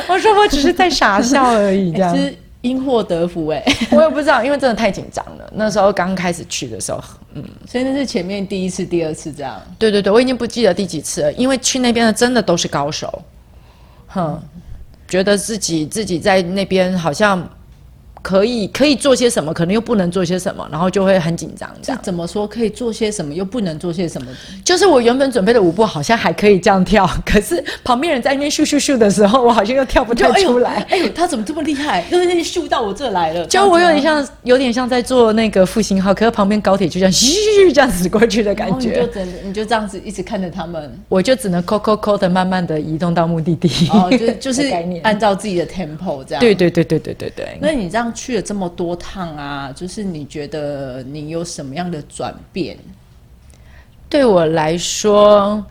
[0.06, 2.16] 我说：“我只是在傻笑而已。”这样。
[2.16, 5.50] 是因祸得福哎、 我也不知道，因为真的太紧张了。
[5.54, 7.02] 那时候刚开始去的时候，
[7.34, 9.60] 嗯，所以那是前面第一次、第二次这样。
[9.78, 13.22] 对对对，我已经不记得第几次了，因为去那边的真的都是高手，
[14.08, 14.38] 哼，
[15.08, 17.48] 觉得自己自己在那边好像
[18.22, 21.70] 可以可以做些什么，可能又不能做些什么，然后就会很紧张。
[21.82, 24.28] 这怎么说可以做些什么，又不能做些什么？
[24.64, 30.86] 就是我原本准备的舞步好像还可以这样跳， 可是旁边人在那边咻咻咻的时候，我好像又跳不太出来。
[30.90, 32.04] 哎呦，他怎么这么厉害？
[32.10, 43.70] 又那咻到我这来了，就我有点像，有点像在做那个复兴号，可是旁边高铁就这样咻这样子过去的感觉你就你就这样子一直看着他们，我就只能抠抠抠的慢慢的移动到目的地。
[43.92, 46.40] 哦，就就是的概念按照自己的 tempo 这样。
[46.40, 47.58] 对对对对对对对。
[47.60, 52.76] 那你这样去了这么多趟啊，就是你觉得你有什么样的转变？
[54.08, 55.64] 对我来说，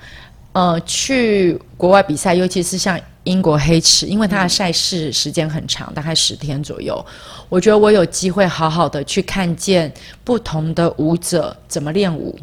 [0.53, 7.05] 呃，去国外比赛，尤其是像英国黑池，因为它的赛事时间很长，大概十天左右，
[7.49, 12.37] 我觉得我有机会好好的去看见不同的舞者怎么练舞，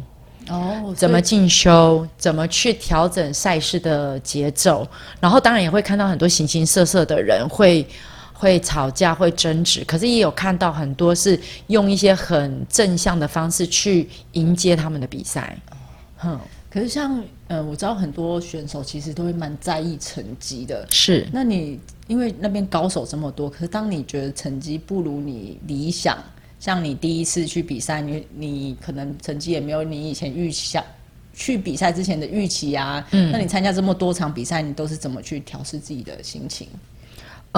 [0.49, 4.87] 哦，怎么进修，怎么去调整赛事的节奏，
[5.19, 7.67] 然后当然也会看到很多形形色色的人会。
[7.67, 7.87] 会
[8.59, 15.57] 吵架，会争执，可是也有看到很多是用一些很正向的方式去迎接他们的比赛。
[16.17, 20.85] 哼，可是像呃，我知道很多选手其实都会蛮在意成绩的。
[20.91, 26.17] 是那你因为那边高手这么多，可是当你觉得成绩不如你理想，
[26.59, 30.83] 像你第一次去比赛，你你可能成绩也没有你以前预想
[31.33, 33.07] 去比赛之前的预期啊。
[33.11, 36.67] 嗯，那你参加这么多场比赛，你都是怎么去调试自己的心情？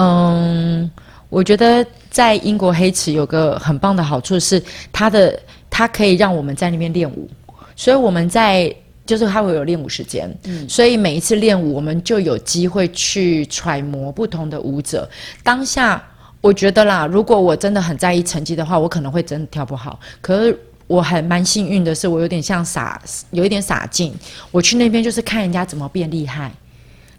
[0.00, 0.90] 嗯，
[1.28, 7.28] 我觉得在英国黑池有个很棒的好处是，它的它可以让我们在那边练舞，
[7.76, 15.08] 所以我们在就是它会有练舞时间，嗯，所以每一次练舞，我们就有机会去揣摩不同的舞者
[15.42, 16.02] 当下。
[16.40, 20.00] 我觉得啦，如果我真的很在意成绩的话，我可能会真的跳不好。
[20.22, 22.98] 可是我还蛮幸运的是，我有点像傻，
[23.32, 24.14] 有一点傻劲。
[24.50, 26.50] 我去那边就是看人家怎么变厉害。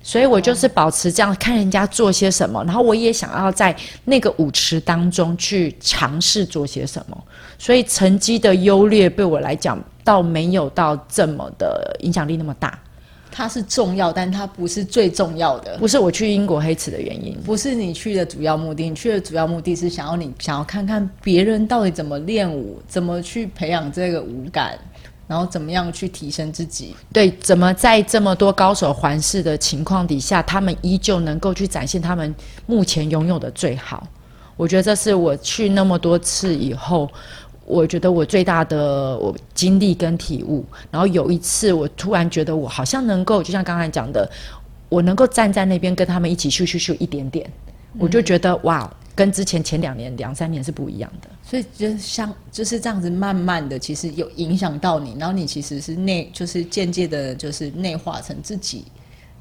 [0.04, 7.24] 所以我就是保持这样看人家做些什么，然后我也想要在那个舞池当中去尝试做些什么。
[7.60, 12.78] 所以成绩的优劣对我来讲，倒没有到这么的影响力那么大。
[13.34, 15.78] 它是重要，但它不是最重要的。
[15.78, 18.90] 不是我去英国黑池的原因，不是你去的主要目的。
[18.90, 24.78] 你去的主要目的是想要你想要看看别人到底怎么练舞，怎么去培养这个舞感。
[25.32, 26.94] 然后怎么样去提升自己？
[27.14, 34.06] 对，怎么在这么多高手环视的情况底下，他们依旧能够去展现他们目前拥有的最好？
[34.58, 37.10] 我觉得这是我去那么多次以后，
[37.66, 40.66] 我觉得我最大的我经历跟体悟。
[40.92, 44.30] 然后有一次，我突然觉得我好像能够，就像刚才讲的，
[44.90, 47.50] 我能够站在那边跟他们一起咻咻咻一点点，
[47.98, 48.92] 我就觉得哇。
[49.14, 58.86] 跟之前前两年、两三年是不一样的，所以就是像就是这样子，慢慢的其实有影响到你，然后你其实是内就是间接的，就是内化成自己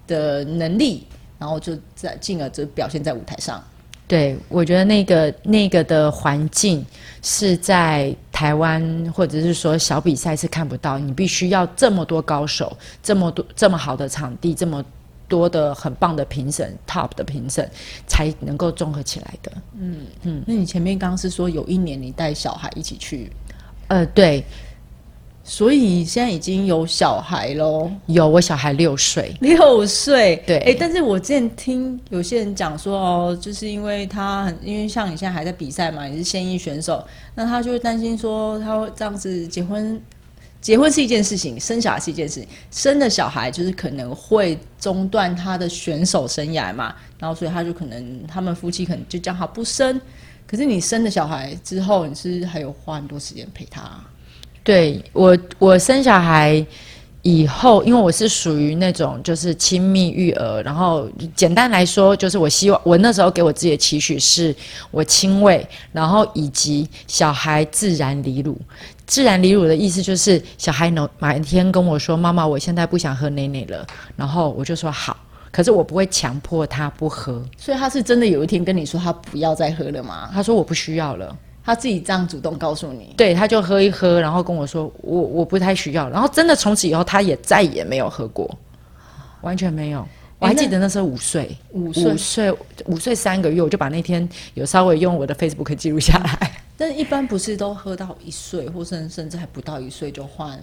[0.06, 1.06] 的能力，
[1.38, 3.62] 然后就在进而就表现在舞台上。
[4.08, 6.84] 对，我觉得那个那个的环境
[7.22, 14.84] 是在台湾或者是说小比赛是看不到，你必须要这么多高手，这么多这么好的场地，这么。
[15.30, 17.70] 多的很棒的评审，top 的评审
[18.08, 19.52] 才能够综合起来的。
[19.78, 23.30] 嗯嗯，那你前面刚刚是说有一年你带小孩一起去，
[23.86, 24.44] 呃，对，
[25.44, 27.90] 所以现在已经有小孩喽。
[28.06, 30.42] 有，我小孩六岁，六岁。
[30.46, 40.00] 对，哎，但是我之前听有些人讲说，哦，就是因为他很，因为像你现在还在比赛嘛，你是现役选手，那他就会担心说，他会这样子结婚。
[40.60, 42.48] 结婚是一件事情，生小孩是一件事情。
[42.70, 50.00] 生的小孩就是可能会中断他的选手生涯嘛，然后所以他就可能他们夫妻可能就讲他不生。
[50.46, 53.82] 可是你生了小孩之后，你是还有花很多时间陪他。
[54.62, 56.64] 对我，我生小孩。
[57.22, 64.56] 以后，因为我是属于那种就是亲密育儿，然后简单来说，就是我希望我那时候给我自己的期许是，
[64.90, 68.58] 我亲喂，然后以及小孩自然离乳。
[69.10, 75.16] 自然离乳的意思就是小孩能哪一天跟我说妈妈，我现在不想喝奶奶了，然后我就说好，
[75.50, 77.44] 可是我不会强迫他不喝。
[77.58, 80.30] 所以他是真的有一天跟你说他不要再喝了吗？
[80.32, 81.36] 他说我不需要了。
[81.64, 88.48] 他自己这样主动告诉你，对，他就喝一喝，然后跟我说，我我不太需要，然后真的从此以后他也再也没有喝过，
[89.40, 90.06] 完全没有。
[90.38, 92.54] 我还记得那时候五岁，五岁，
[92.86, 96.59] 五岁三个月，我就把那天有稍微用我的 Facebook 记录下来。
[96.80, 100.58] 但一般不是都喝到一岁，或甚甚至还不到一岁就换？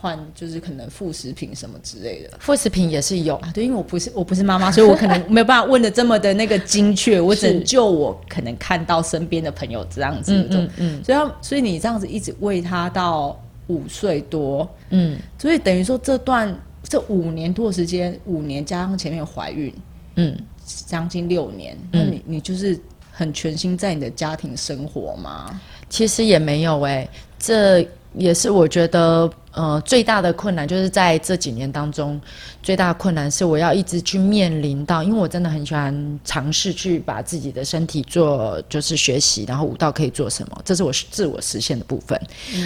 [0.00, 3.50] 换就是可能副食品什么之类的，副食品也是有啊。
[3.52, 7.20] 对，因为我不是我不是妈妈，所以我可能 没有办法问的这么的那个精确。
[7.20, 11.04] 我只就我可能看到身边的朋友这样子，嗯嗯嗯。
[11.04, 19.74] 所以，所以你这样子一直喂他到五岁多，嗯，所以等于说这段这五年多的时间，五年加上前面怀孕，
[20.14, 20.38] 嗯，
[20.86, 22.78] 将近六年，那你你就是
[23.18, 25.60] 很全心在你的家庭生活吗？
[25.90, 27.86] 其实也没有哎，这。
[28.14, 32.18] 也是我觉得，呃，最大的困难就是在这几年当中，
[32.62, 42.18] 最大的困难是我要一直去面临到，因为我真的很喜欢尝试去把自己的身体做就是学习，然后舞蹈可以做什么，这是我自我实现的部分。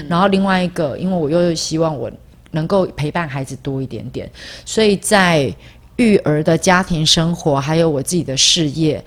[0.08, 2.10] 然后另外一个，因为我又希望我
[2.52, 4.30] 能够陪伴孩子多一点点，
[4.64, 5.52] 所以在
[5.96, 9.04] 育儿的家庭生活，还有我自己的事业，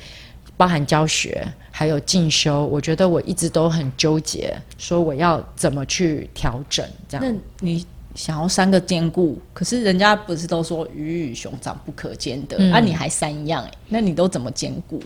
[0.58, 1.46] 包含教学。
[1.78, 7.26] 还有进修，我觉得我一直都很纠结，说我要怎么去调整这样。
[7.26, 15.00] 那你想要三个兼顾，可是人家不是都说鱼与熊掌不可兼得，啊，你还三样，那你都怎么兼顾？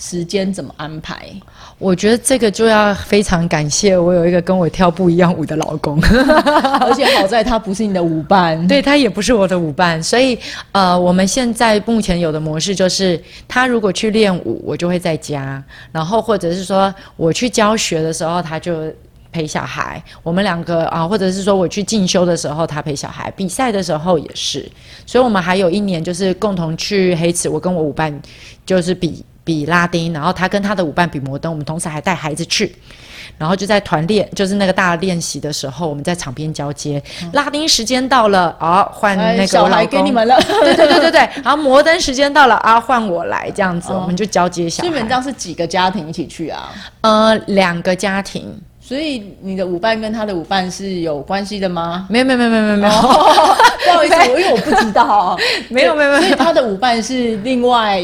[0.00, 1.30] 时间怎么安排？
[1.78, 6.02] 我觉得这个就要非常感谢我有一个跟我跳不一样舞的老公，
[6.82, 10.36] 而且好在他不是你的舞伴，对他也不是我的舞伴，所以
[10.72, 15.62] 呃，我们现在目前有的模式就是，他如果去练舞，我就会在家，
[15.92, 18.92] 然后或者是说我去教学的时候，他就
[19.30, 24.70] 陪小孩，我们两个啊，或者是说我去进修的时候，他陪小孩，比赛的时候也是，
[25.06, 28.20] 所以我们还有一年就是共同去黑池，我跟我舞伴
[28.66, 29.24] 就是比。
[29.44, 32.70] 比拉丁，然后他跟他的舞伴比摩登，我们同时还带孩子去。
[33.38, 37.02] 然后就在团练，就是那个大练习的时候，我们在场边交接。
[37.32, 40.38] 拉丁时间到了，啊，换那个小孩给你们了。
[40.44, 41.20] 对对对对对。
[41.42, 44.88] 然后摩登时间到了，啊，换我来这样子，我们就交接小孩。
[44.90, 46.70] 基本上是几个家庭一起去啊？
[47.00, 48.54] 呃，两个家庭。
[48.88, 52.06] 所以你的舞伴跟他的舞伴是有关系的吗？
[52.08, 52.92] 没有没有没有没有没有。
[53.84, 55.36] 不好意思，因为我不知道。
[55.68, 56.22] 没有没有没有。
[56.22, 58.02] 所以他的舞伴是另外。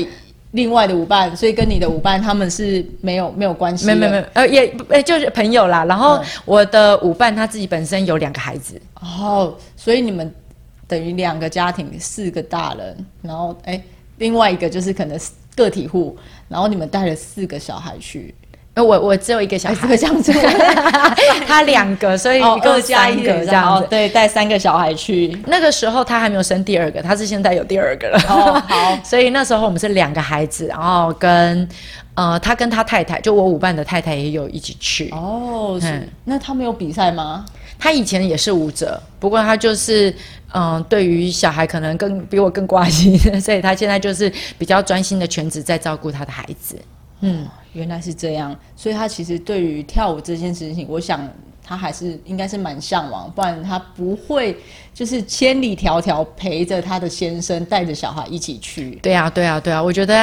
[0.50, 5.84] 另外的舞伴，所以跟你的舞伴他们是没有没有关系，没有没没，呃也呃就是朋友啦。
[5.84, 10.32] 然后我的舞伴他自己本身有两个孩子，哦，所以你们
[10.86, 13.82] 等于两个家庭四个大人，然后哎
[14.18, 15.18] 另外一个就是可能
[15.56, 16.16] 个体户，
[16.46, 18.32] 然后你们带了四个小孩去。
[18.74, 20.32] 呃，我我只有一个小孩， 这样子，
[21.46, 25.36] 他两个，所以一共加一个这样子，对，带三个小孩去。
[25.46, 28.18] 那个时候他还没有生第二个，他是现在有第二个了。
[28.28, 31.68] 哦，好， 所以那时候我们是两个孩子，然后跟
[32.14, 35.08] 呃，他跟他太太，就我舞伴的太太也有一起去。
[35.10, 37.44] 哦，是，那他没有比赛吗？
[37.78, 40.12] 他以前也是舞者，不过他就是
[40.52, 46.76] 嗯，对于小孩可能更比我更挂心，所以他现在就是比较专心的全职在照顾他的孩子。
[47.24, 47.48] 嗯。
[47.72, 51.28] 原来是这样，所以他其实对于跳舞这件事情，我想
[51.60, 54.56] 他还是应该是蛮向往，不然他不会
[54.94, 58.92] 就是千里迢迢陪着他的先生带着小孩一起去。
[59.02, 60.14] 对啊，对啊，对啊，我觉得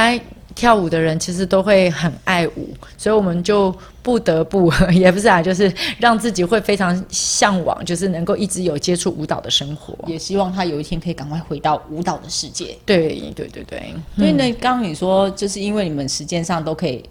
[0.56, 12.78] 跳舞的人其实都会很爱舞，所以我们就不得不 也不是啊，就是让自己会非常向往，就是能够一直有接触舞蹈的生活，也希望他有一天可以赶快回到舞蹈的世界。
[12.86, 13.96] 对，对，对，对。
[14.18, 17.04] 所以呢，刚刚你说就是因为你们时间上都可以。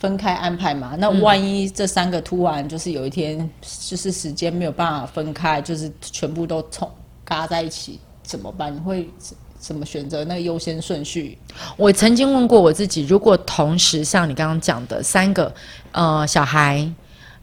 [0.00, 0.94] 分开安排嘛？
[0.96, 3.50] 那万一这三个突然就是有一天
[3.88, 6.88] 就是时间没有办法分开，就是全部都冲
[7.24, 8.72] 嘎在一起怎么办？
[8.72, 9.10] 你会
[9.58, 11.36] 怎么选择那个优先顺序？
[11.76, 15.52] 我曾经问过我自己，如果同时像你刚刚讲的三个
[15.92, 16.90] 呃小孩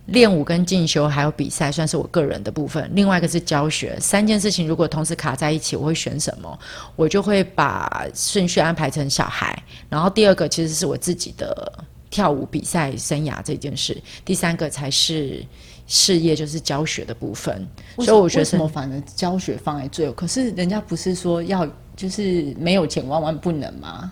[0.07, 6.59] 练舞跟进修还有比赛，算是我个人的部分；另外一个是教学，三件事情如果同时卡在一起，我会选什么？
[6.95, 9.57] 我就会把顺序安排成小孩，
[9.89, 11.71] 然后第二个其实是我自己的。
[12.11, 15.45] 跳舞比赛生涯这件事，第三个才是
[15.85, 17.67] 事业，就是教学的部分。
[17.97, 24.11] 所以我觉得什么反正教学放在最后，可是人家不是说要就是没有钱万万不能嘛？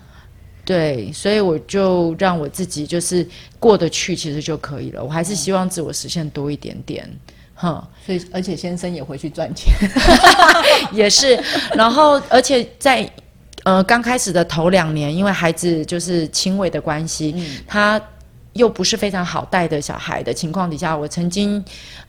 [0.64, 3.26] 对，所以我就让我自己就是
[3.58, 5.02] 过得去，其实就可以了。
[5.02, 7.08] 我还是希望自我实现多一点点，
[7.54, 7.82] 哼。
[8.04, 9.72] 所以而且先生也回去赚钱，
[10.92, 11.38] 也是。
[11.74, 13.10] 然后而且在。
[13.64, 17.34] 呃，刚开始的头两年，因为孩子就是轻微的关系，
[17.66, 17.98] 他
[18.52, 21.64] 又不是非常好带的小孩的情况底下，我曾经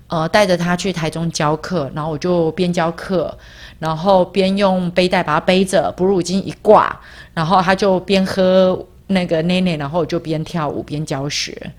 [0.08, 3.36] 呃带着他去台中教课，然后我就边教课，
[3.80, 7.00] 然后边用背带把他背着，哺乳巾一挂，
[7.34, 11.72] 然后他就边喝那个奶奶，然后我就边跳舞边教学。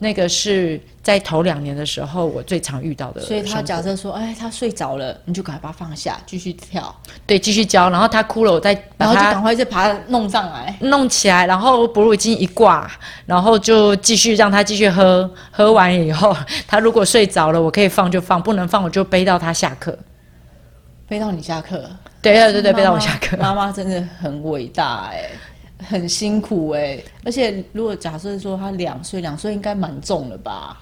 [0.00, 3.20] 那个是在头两年的时候，我最常遇到的。
[3.20, 6.94] 所以他假设说，哎，他睡着了，你就赶快把他放下，继续跳。
[7.26, 7.90] 对，继续教。
[7.90, 12.88] 然后他哭了，我再然后就赶快再把他弄上来，弄起来，然后哺乳巾一挂，
[13.26, 15.28] 然后就继续让他继续喝。
[15.50, 16.36] 喝完以后，
[16.68, 19.98] 他如果睡着了，我可以放就放，不能放我就背到他下课。
[21.08, 21.90] 背到你下课？
[22.22, 23.36] 对对对对，背到我下课。
[23.36, 25.28] 妈妈真的很伟大哎。
[25.78, 30.76] 很辛苦哎，而且如果假设说他两岁，两岁应该蛮重了吧？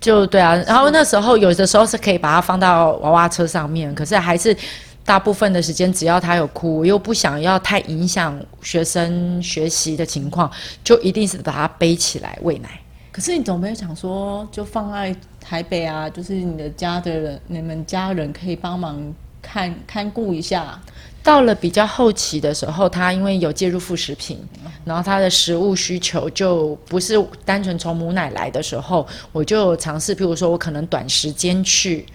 [0.00, 4.56] 就对啊，然后那时候有的时候是可以把它放到娃娃车上面，可是还是
[5.04, 10.50] 大部分的时间，只要他有哭，我又不想要太影响学生学习的情况，
[10.82, 12.68] 就一定是把他背起来喂奶。
[13.12, 16.08] 可是你总没有想说，就放在台北啊？
[16.08, 20.80] 就是你的家的人，你们家人可以帮忙看看顾一下。
[21.22, 24.38] 到了比较后期的时候，他因为有介入副食品，
[24.84, 27.14] 然后他的食物需求就不是
[27.44, 32.06] 单纯从母奶来的时候，我就尝试，譬如说我可能短时间去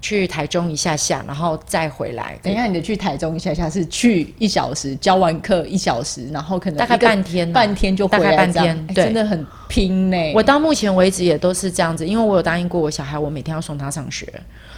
[0.00, 2.36] 去台中一下下，然后再回来。
[2.42, 10.16] 等一下，你的去台中一下下是去一小时，教完课一小时，然后可能大概半天，半天就回来，半天，对，真的很拼呢。
[10.34, 14.26] 我到目前为止也都是这样子，因为我有答应过我小孩，我每天要送他上学，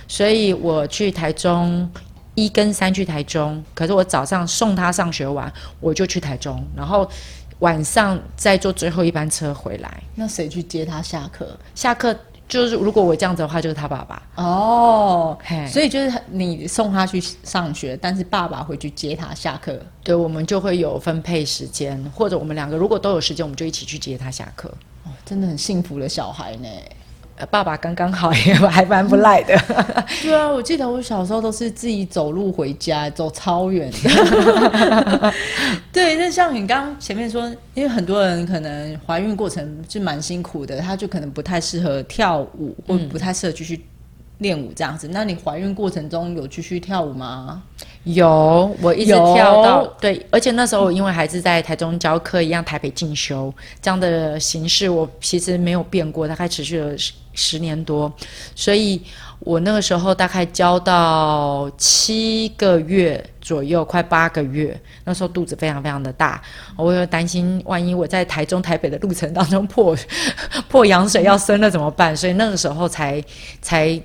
[0.06, 1.90] 所以我去台中。
[2.34, 7.08] 一跟三去台中，可是我早上送他上学完，我就去台中，然后
[7.58, 10.02] 晚上再坐最后一班车回来。
[10.14, 11.58] 那谁去接他下课？
[11.74, 12.16] 下课
[12.48, 14.22] 就是如果我这样子的话，就是他爸爸。
[14.36, 19.78] 哦，所以就是你送他去上学，但是爸爸会去接他下课。
[20.02, 24.68] 对，我们就会有分配时间，或者我们两个如果都有时间，我们就一起去接他下课。
[25.04, 26.68] 哦，真的很幸福的小孩呢。
[27.40, 29.58] 呃爸爸刚刚好，也还蛮不赖的。
[30.22, 35.34] 对啊，我记得我小时候都是自己走路回家，走超远的。
[35.90, 43.82] 对，那像你刚刚前面说，因为很多人可能怀孕过程是蛮辛苦的，他就可能不太适合跳舞，或不太适合继续
[44.38, 45.08] 练舞这样子。
[45.10, 47.62] 那你怀孕过程中有继续跳舞吗？
[48.04, 56.94] 有，我一直跳到对，而且那时候我因为还是在台中教课一样，台北进修这样的形式，我其实没有变过，大概持续了
[57.32, 58.12] 十十年多，
[58.54, 59.02] 所以
[59.40, 66.40] 我那个时候大概教到七个月左右，快八个月，那时候肚子非常非常的大，
[66.76, 69.96] 我又担心万一我在台中、台北的路程当中破
[70.68, 73.22] 破羊水要生了怎么办，所以那个时候才
[73.60, 74.00] 才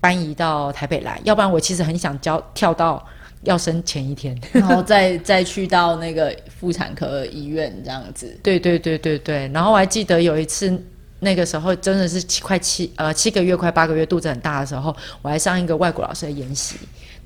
[0.00, 3.04] 搬移到台北来，要不然我其实很想教跳到。
[3.44, 8.38] 要生前一天，然后再再去到那个妇产科医院这样子。
[8.42, 9.48] 对对对对对。
[9.48, 10.70] 然后我还记得有一次，
[11.20, 16.76] 那个时候真的是七快七呃七个月快八个月，肚子很大的时候，我还上一个外国老师的研习。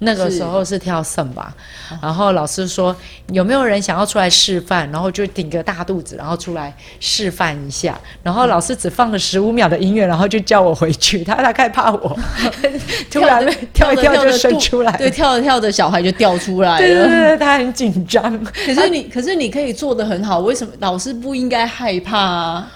[0.01, 1.55] 那个时候是跳绳吧，
[2.03, 2.95] 然后老师说
[3.29, 7.99] 有没有人想要出来示范，然后就顶个大肚子，然后出来示范一下。
[8.21, 11.23] 然后老师只放了十五秒的音乐，然后就叫我回去。
[11.23, 12.19] 他大概怕我
[13.09, 16.79] 突然跳 一跳就生出来，对，跳着跳着小孩就掉出来了。
[16.79, 18.45] 对对对，他很紧张。
[18.45, 22.73] 可是你可是你可以做的很好，为什么老师不应该害怕啊？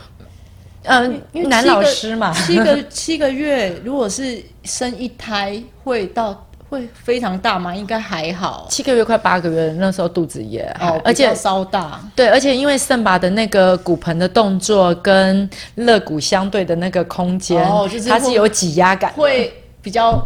[0.89, 6.45] 嗯，因为男老师嘛，七个七个月，如果是生一胎会到。
[6.71, 7.75] 会非常大吗？
[7.75, 11.99] 应该还好，七个月快八个月，那时候肚子也哦，而且稍大。
[12.15, 20.23] 对，而且因为圣巴的那个骨盆的动作跟肋骨相对的那个空间，哦，就是它是有挤压感，会比较。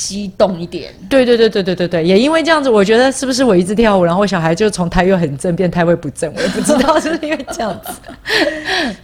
[0.00, 7.92] 激动一点，对对对对对对对，也因为这样子，我觉得是不是我一直跳舞，然后小孩就从胎位很正变胎位不正，我也 不知道是因为这样子。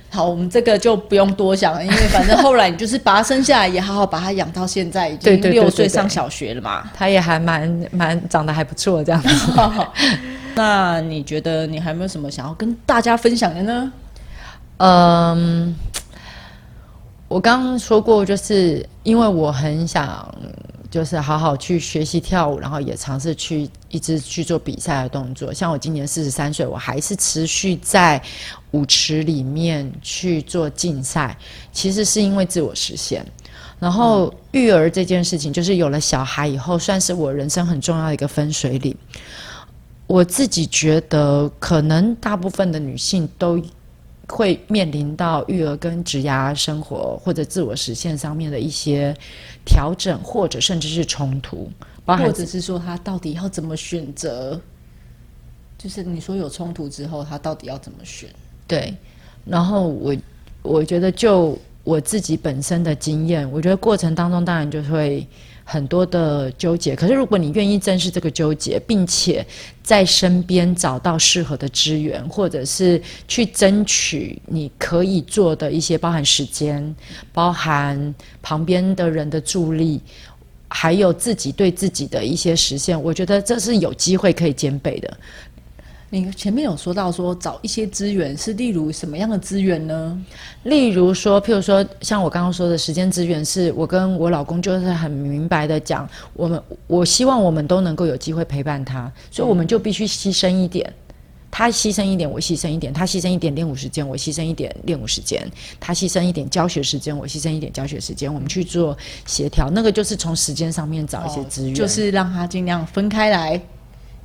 [0.08, 9.52] 好，我们这个就不用多想了，因为反正后来你就是把他生下来，也好好把他养到现在，已经六岁上小学了嘛，他也还蛮蛮长得还不错这样子。
[10.56, 13.92] 那你觉得你还有没有什么想要跟大家分享的呢？
[14.78, 15.76] 嗯，
[17.28, 20.34] 我刚刚说过，就是因为我很想。
[20.90, 25.52] 就是好好去学习跳舞，然后也尝试去一直去做比赛的动作。
[25.52, 28.22] 像我今年四十三岁，我还是持续在
[28.70, 31.36] 舞池里面去做竞赛。
[31.72, 33.24] 其实是因为自我实现。
[33.78, 38.96] 然后育儿这件事情，就是有了小孩以后，算是我人生很重要的一个分水岭。
[40.06, 43.60] 我自己觉得，可能大部分的女性都。
[44.28, 49.16] 会面临到育儿跟职涯生活或者自我实现上面的一些
[49.64, 51.70] 调整，或者甚至是冲突，
[52.04, 54.60] 或者是说他到底要怎么选择？
[55.78, 58.28] 就是你说有冲突之后，他到底要怎么选？
[58.66, 58.94] 对，
[59.44, 60.16] 然后我
[60.62, 65.26] 我觉得就我自己本身的经验，我觉得过程当中当然就会。
[65.68, 69.44] 很多的纠结，可是如果你愿意正视这个纠结，并且
[69.82, 76.94] 在身边找到适合的资源，或者是去争取你可以做的一些，包含时间、
[77.32, 80.00] 包含旁边的人的助力，
[80.68, 85.16] 还有自己对自己的一些实现，我觉得这是有机会可以兼备的。
[86.16, 90.18] 你前面有说到说找一些资源，是例如什么样的资源呢？
[90.62, 100.90] 例如说，譬如说，像我刚刚说的时间资源，是我跟我老公就是很明白的讲，我们我希望我们都能够有机会陪伴他，所以我们就必须牺牲一点，
[101.50, 105.46] 他牺牲一点，我牺牲一点，他牺牲一点练舞时间，我牺牲一点练舞时间，
[105.78, 108.96] 他牺牲一点教学时间，我牺牲一点教学时间，我们去做
[109.26, 113.60] 协调，那个就是从时间上面找一些资源，就是让他尽量分开来。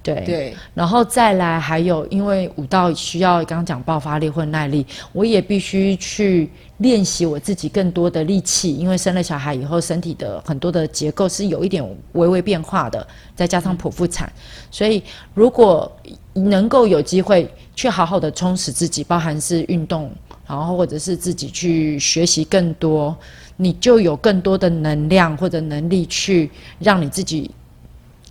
[0.03, 0.23] 对。
[0.25, 11.83] 对，然后再来还有，因为舞蹈需要刚刚讲爆发力或耐力，我也必须去练习我自己更多的力气，因为生了小孩以后，身体的很多的结构是有一点
[12.13, 14.31] 微微变化的，再加上剖腹产，
[14.71, 15.91] 所以如果
[16.33, 20.11] 能够有机会去好好的充实自己，包含是运动，
[20.47, 23.15] 然后或者是自己去学习更多，
[23.57, 26.49] 你就有更多的能量或者能力去
[26.79, 27.51] 让你自己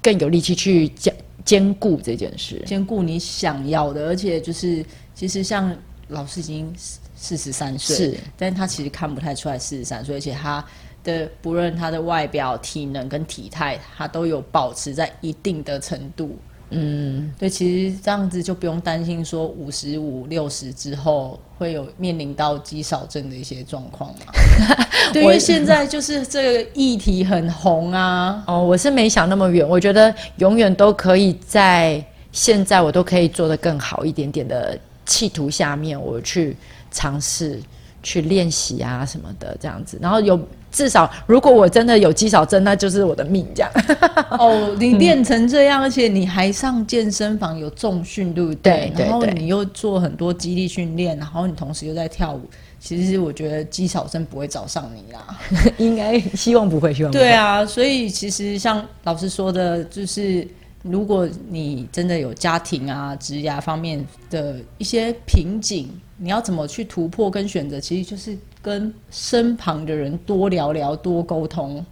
[0.03, 1.15] 更有力气去讲。
[1.45, 4.85] 兼顾这件事，兼顾你想要的，而且就是
[5.15, 5.75] 其实像
[6.09, 6.73] 老师已经
[7.17, 10.65] 四十三岁，是，但他其实看不太出来四十三岁，而且他
[11.03, 16.37] 的不论他的外表、体能跟体态，他都有保持在一定的程度。
[16.71, 24.33] 嗯，对，其实这样子就不用担心说五十五六十之后会有面临到肌少症的一些状况嘛。
[25.13, 28.43] 对，因为现在就是这个议题很红啊。
[28.47, 36.57] 哦，我是没想那么远，我觉得永远都可以在现在我都可以做得更好一点点的企图下面，我去
[36.93, 37.61] 尝试
[38.03, 40.39] 去练习啊什么的这样子，然后有
[40.71, 43.71] 至少如果我真的有肌少症，那就是我的命这样。
[44.39, 48.93] 哦，你练成这样，而且你还上健身房有重训，对不对？
[48.97, 52.41] 对然后你又做很多肌力训练，然后你同时又在跳舞，
[52.79, 55.39] 其实我觉得肌少症不会找上你啦。
[55.79, 60.47] 应该希望不会，希望不会对啊，所以其实像老师说的，就是
[60.83, 65.89] 如果你真的有家庭啊、职涯方面的一些瓶颈，
[66.23, 71.85] 你要怎么去突破跟选择，其实就是跟身旁的人多聊聊、多沟通。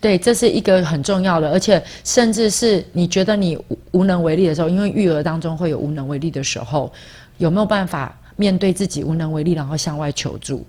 [0.00, 6.92] 对，这是一个很重要的，而且甚至是你觉得你无无能为力的时候，因为育儿当中会有无能为力的时候，
[7.38, 10.64] 有没有办法面对自己无能为力，然后向外求助？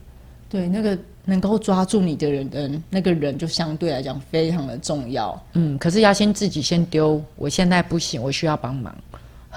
[0.49, 5.39] 对，那个能够抓住你的人的那个人，就相对来讲非常的重要。
[5.53, 8.95] 嗯，可是要先自己先丢，我现在不行，我需要帮忙。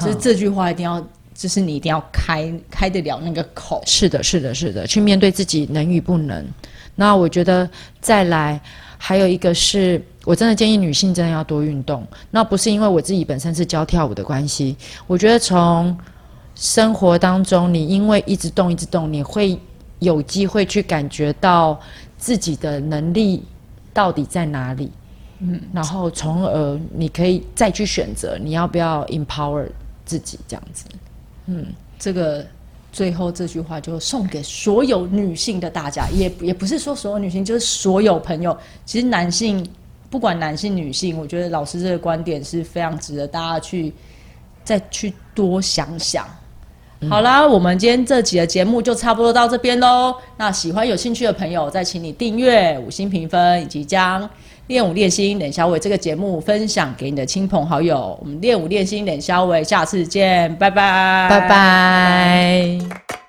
[0.01, 1.05] 就是这句话一定要，
[1.39, 3.81] 就是你一定要开开得了那个口。
[3.87, 6.45] 是的，是的，是的，去面对自己能与不能。
[6.97, 7.71] 那我觉得
[8.01, 8.61] 再来
[8.99, 12.05] 还有一个是，我真的建议女性真的要多运动。
[12.33, 14.77] 那不是因为我自己本身是教跳舞的关系，
[15.07, 15.97] 我觉得从
[16.57, 19.57] 生活当中，你因为一直动一直动，你会
[20.01, 21.81] 有机会去感觉到
[22.17, 23.45] 自己的能力
[23.95, 24.91] 到底在哪里。
[25.39, 29.65] 嗯，然后从而你可以再去选择你要不要 empower
[30.05, 30.85] 自己这样子。
[31.99, 32.47] 这个
[32.93, 38.57] 最后这句话就送给所有女性的大家，也也不是说所有女性，就是所有朋友。
[38.85, 39.67] 其实男性
[40.11, 43.93] 不管男性女性，我觉得老师这个观点是非常值得大家去
[44.65, 46.27] 再去多想想。
[47.09, 50.13] 好啦，我们今天这集的节目就差不多到这边喽。
[50.37, 54.29] 那喜欢有兴趣的朋友，再请你订阅、五星评分，以及将
[54.69, 58.19] 练武练心冷小伟这个节目分享给你的亲朋好友。
[58.21, 63.28] 我们练武练心冷小伟，下次见，拜拜，拜拜。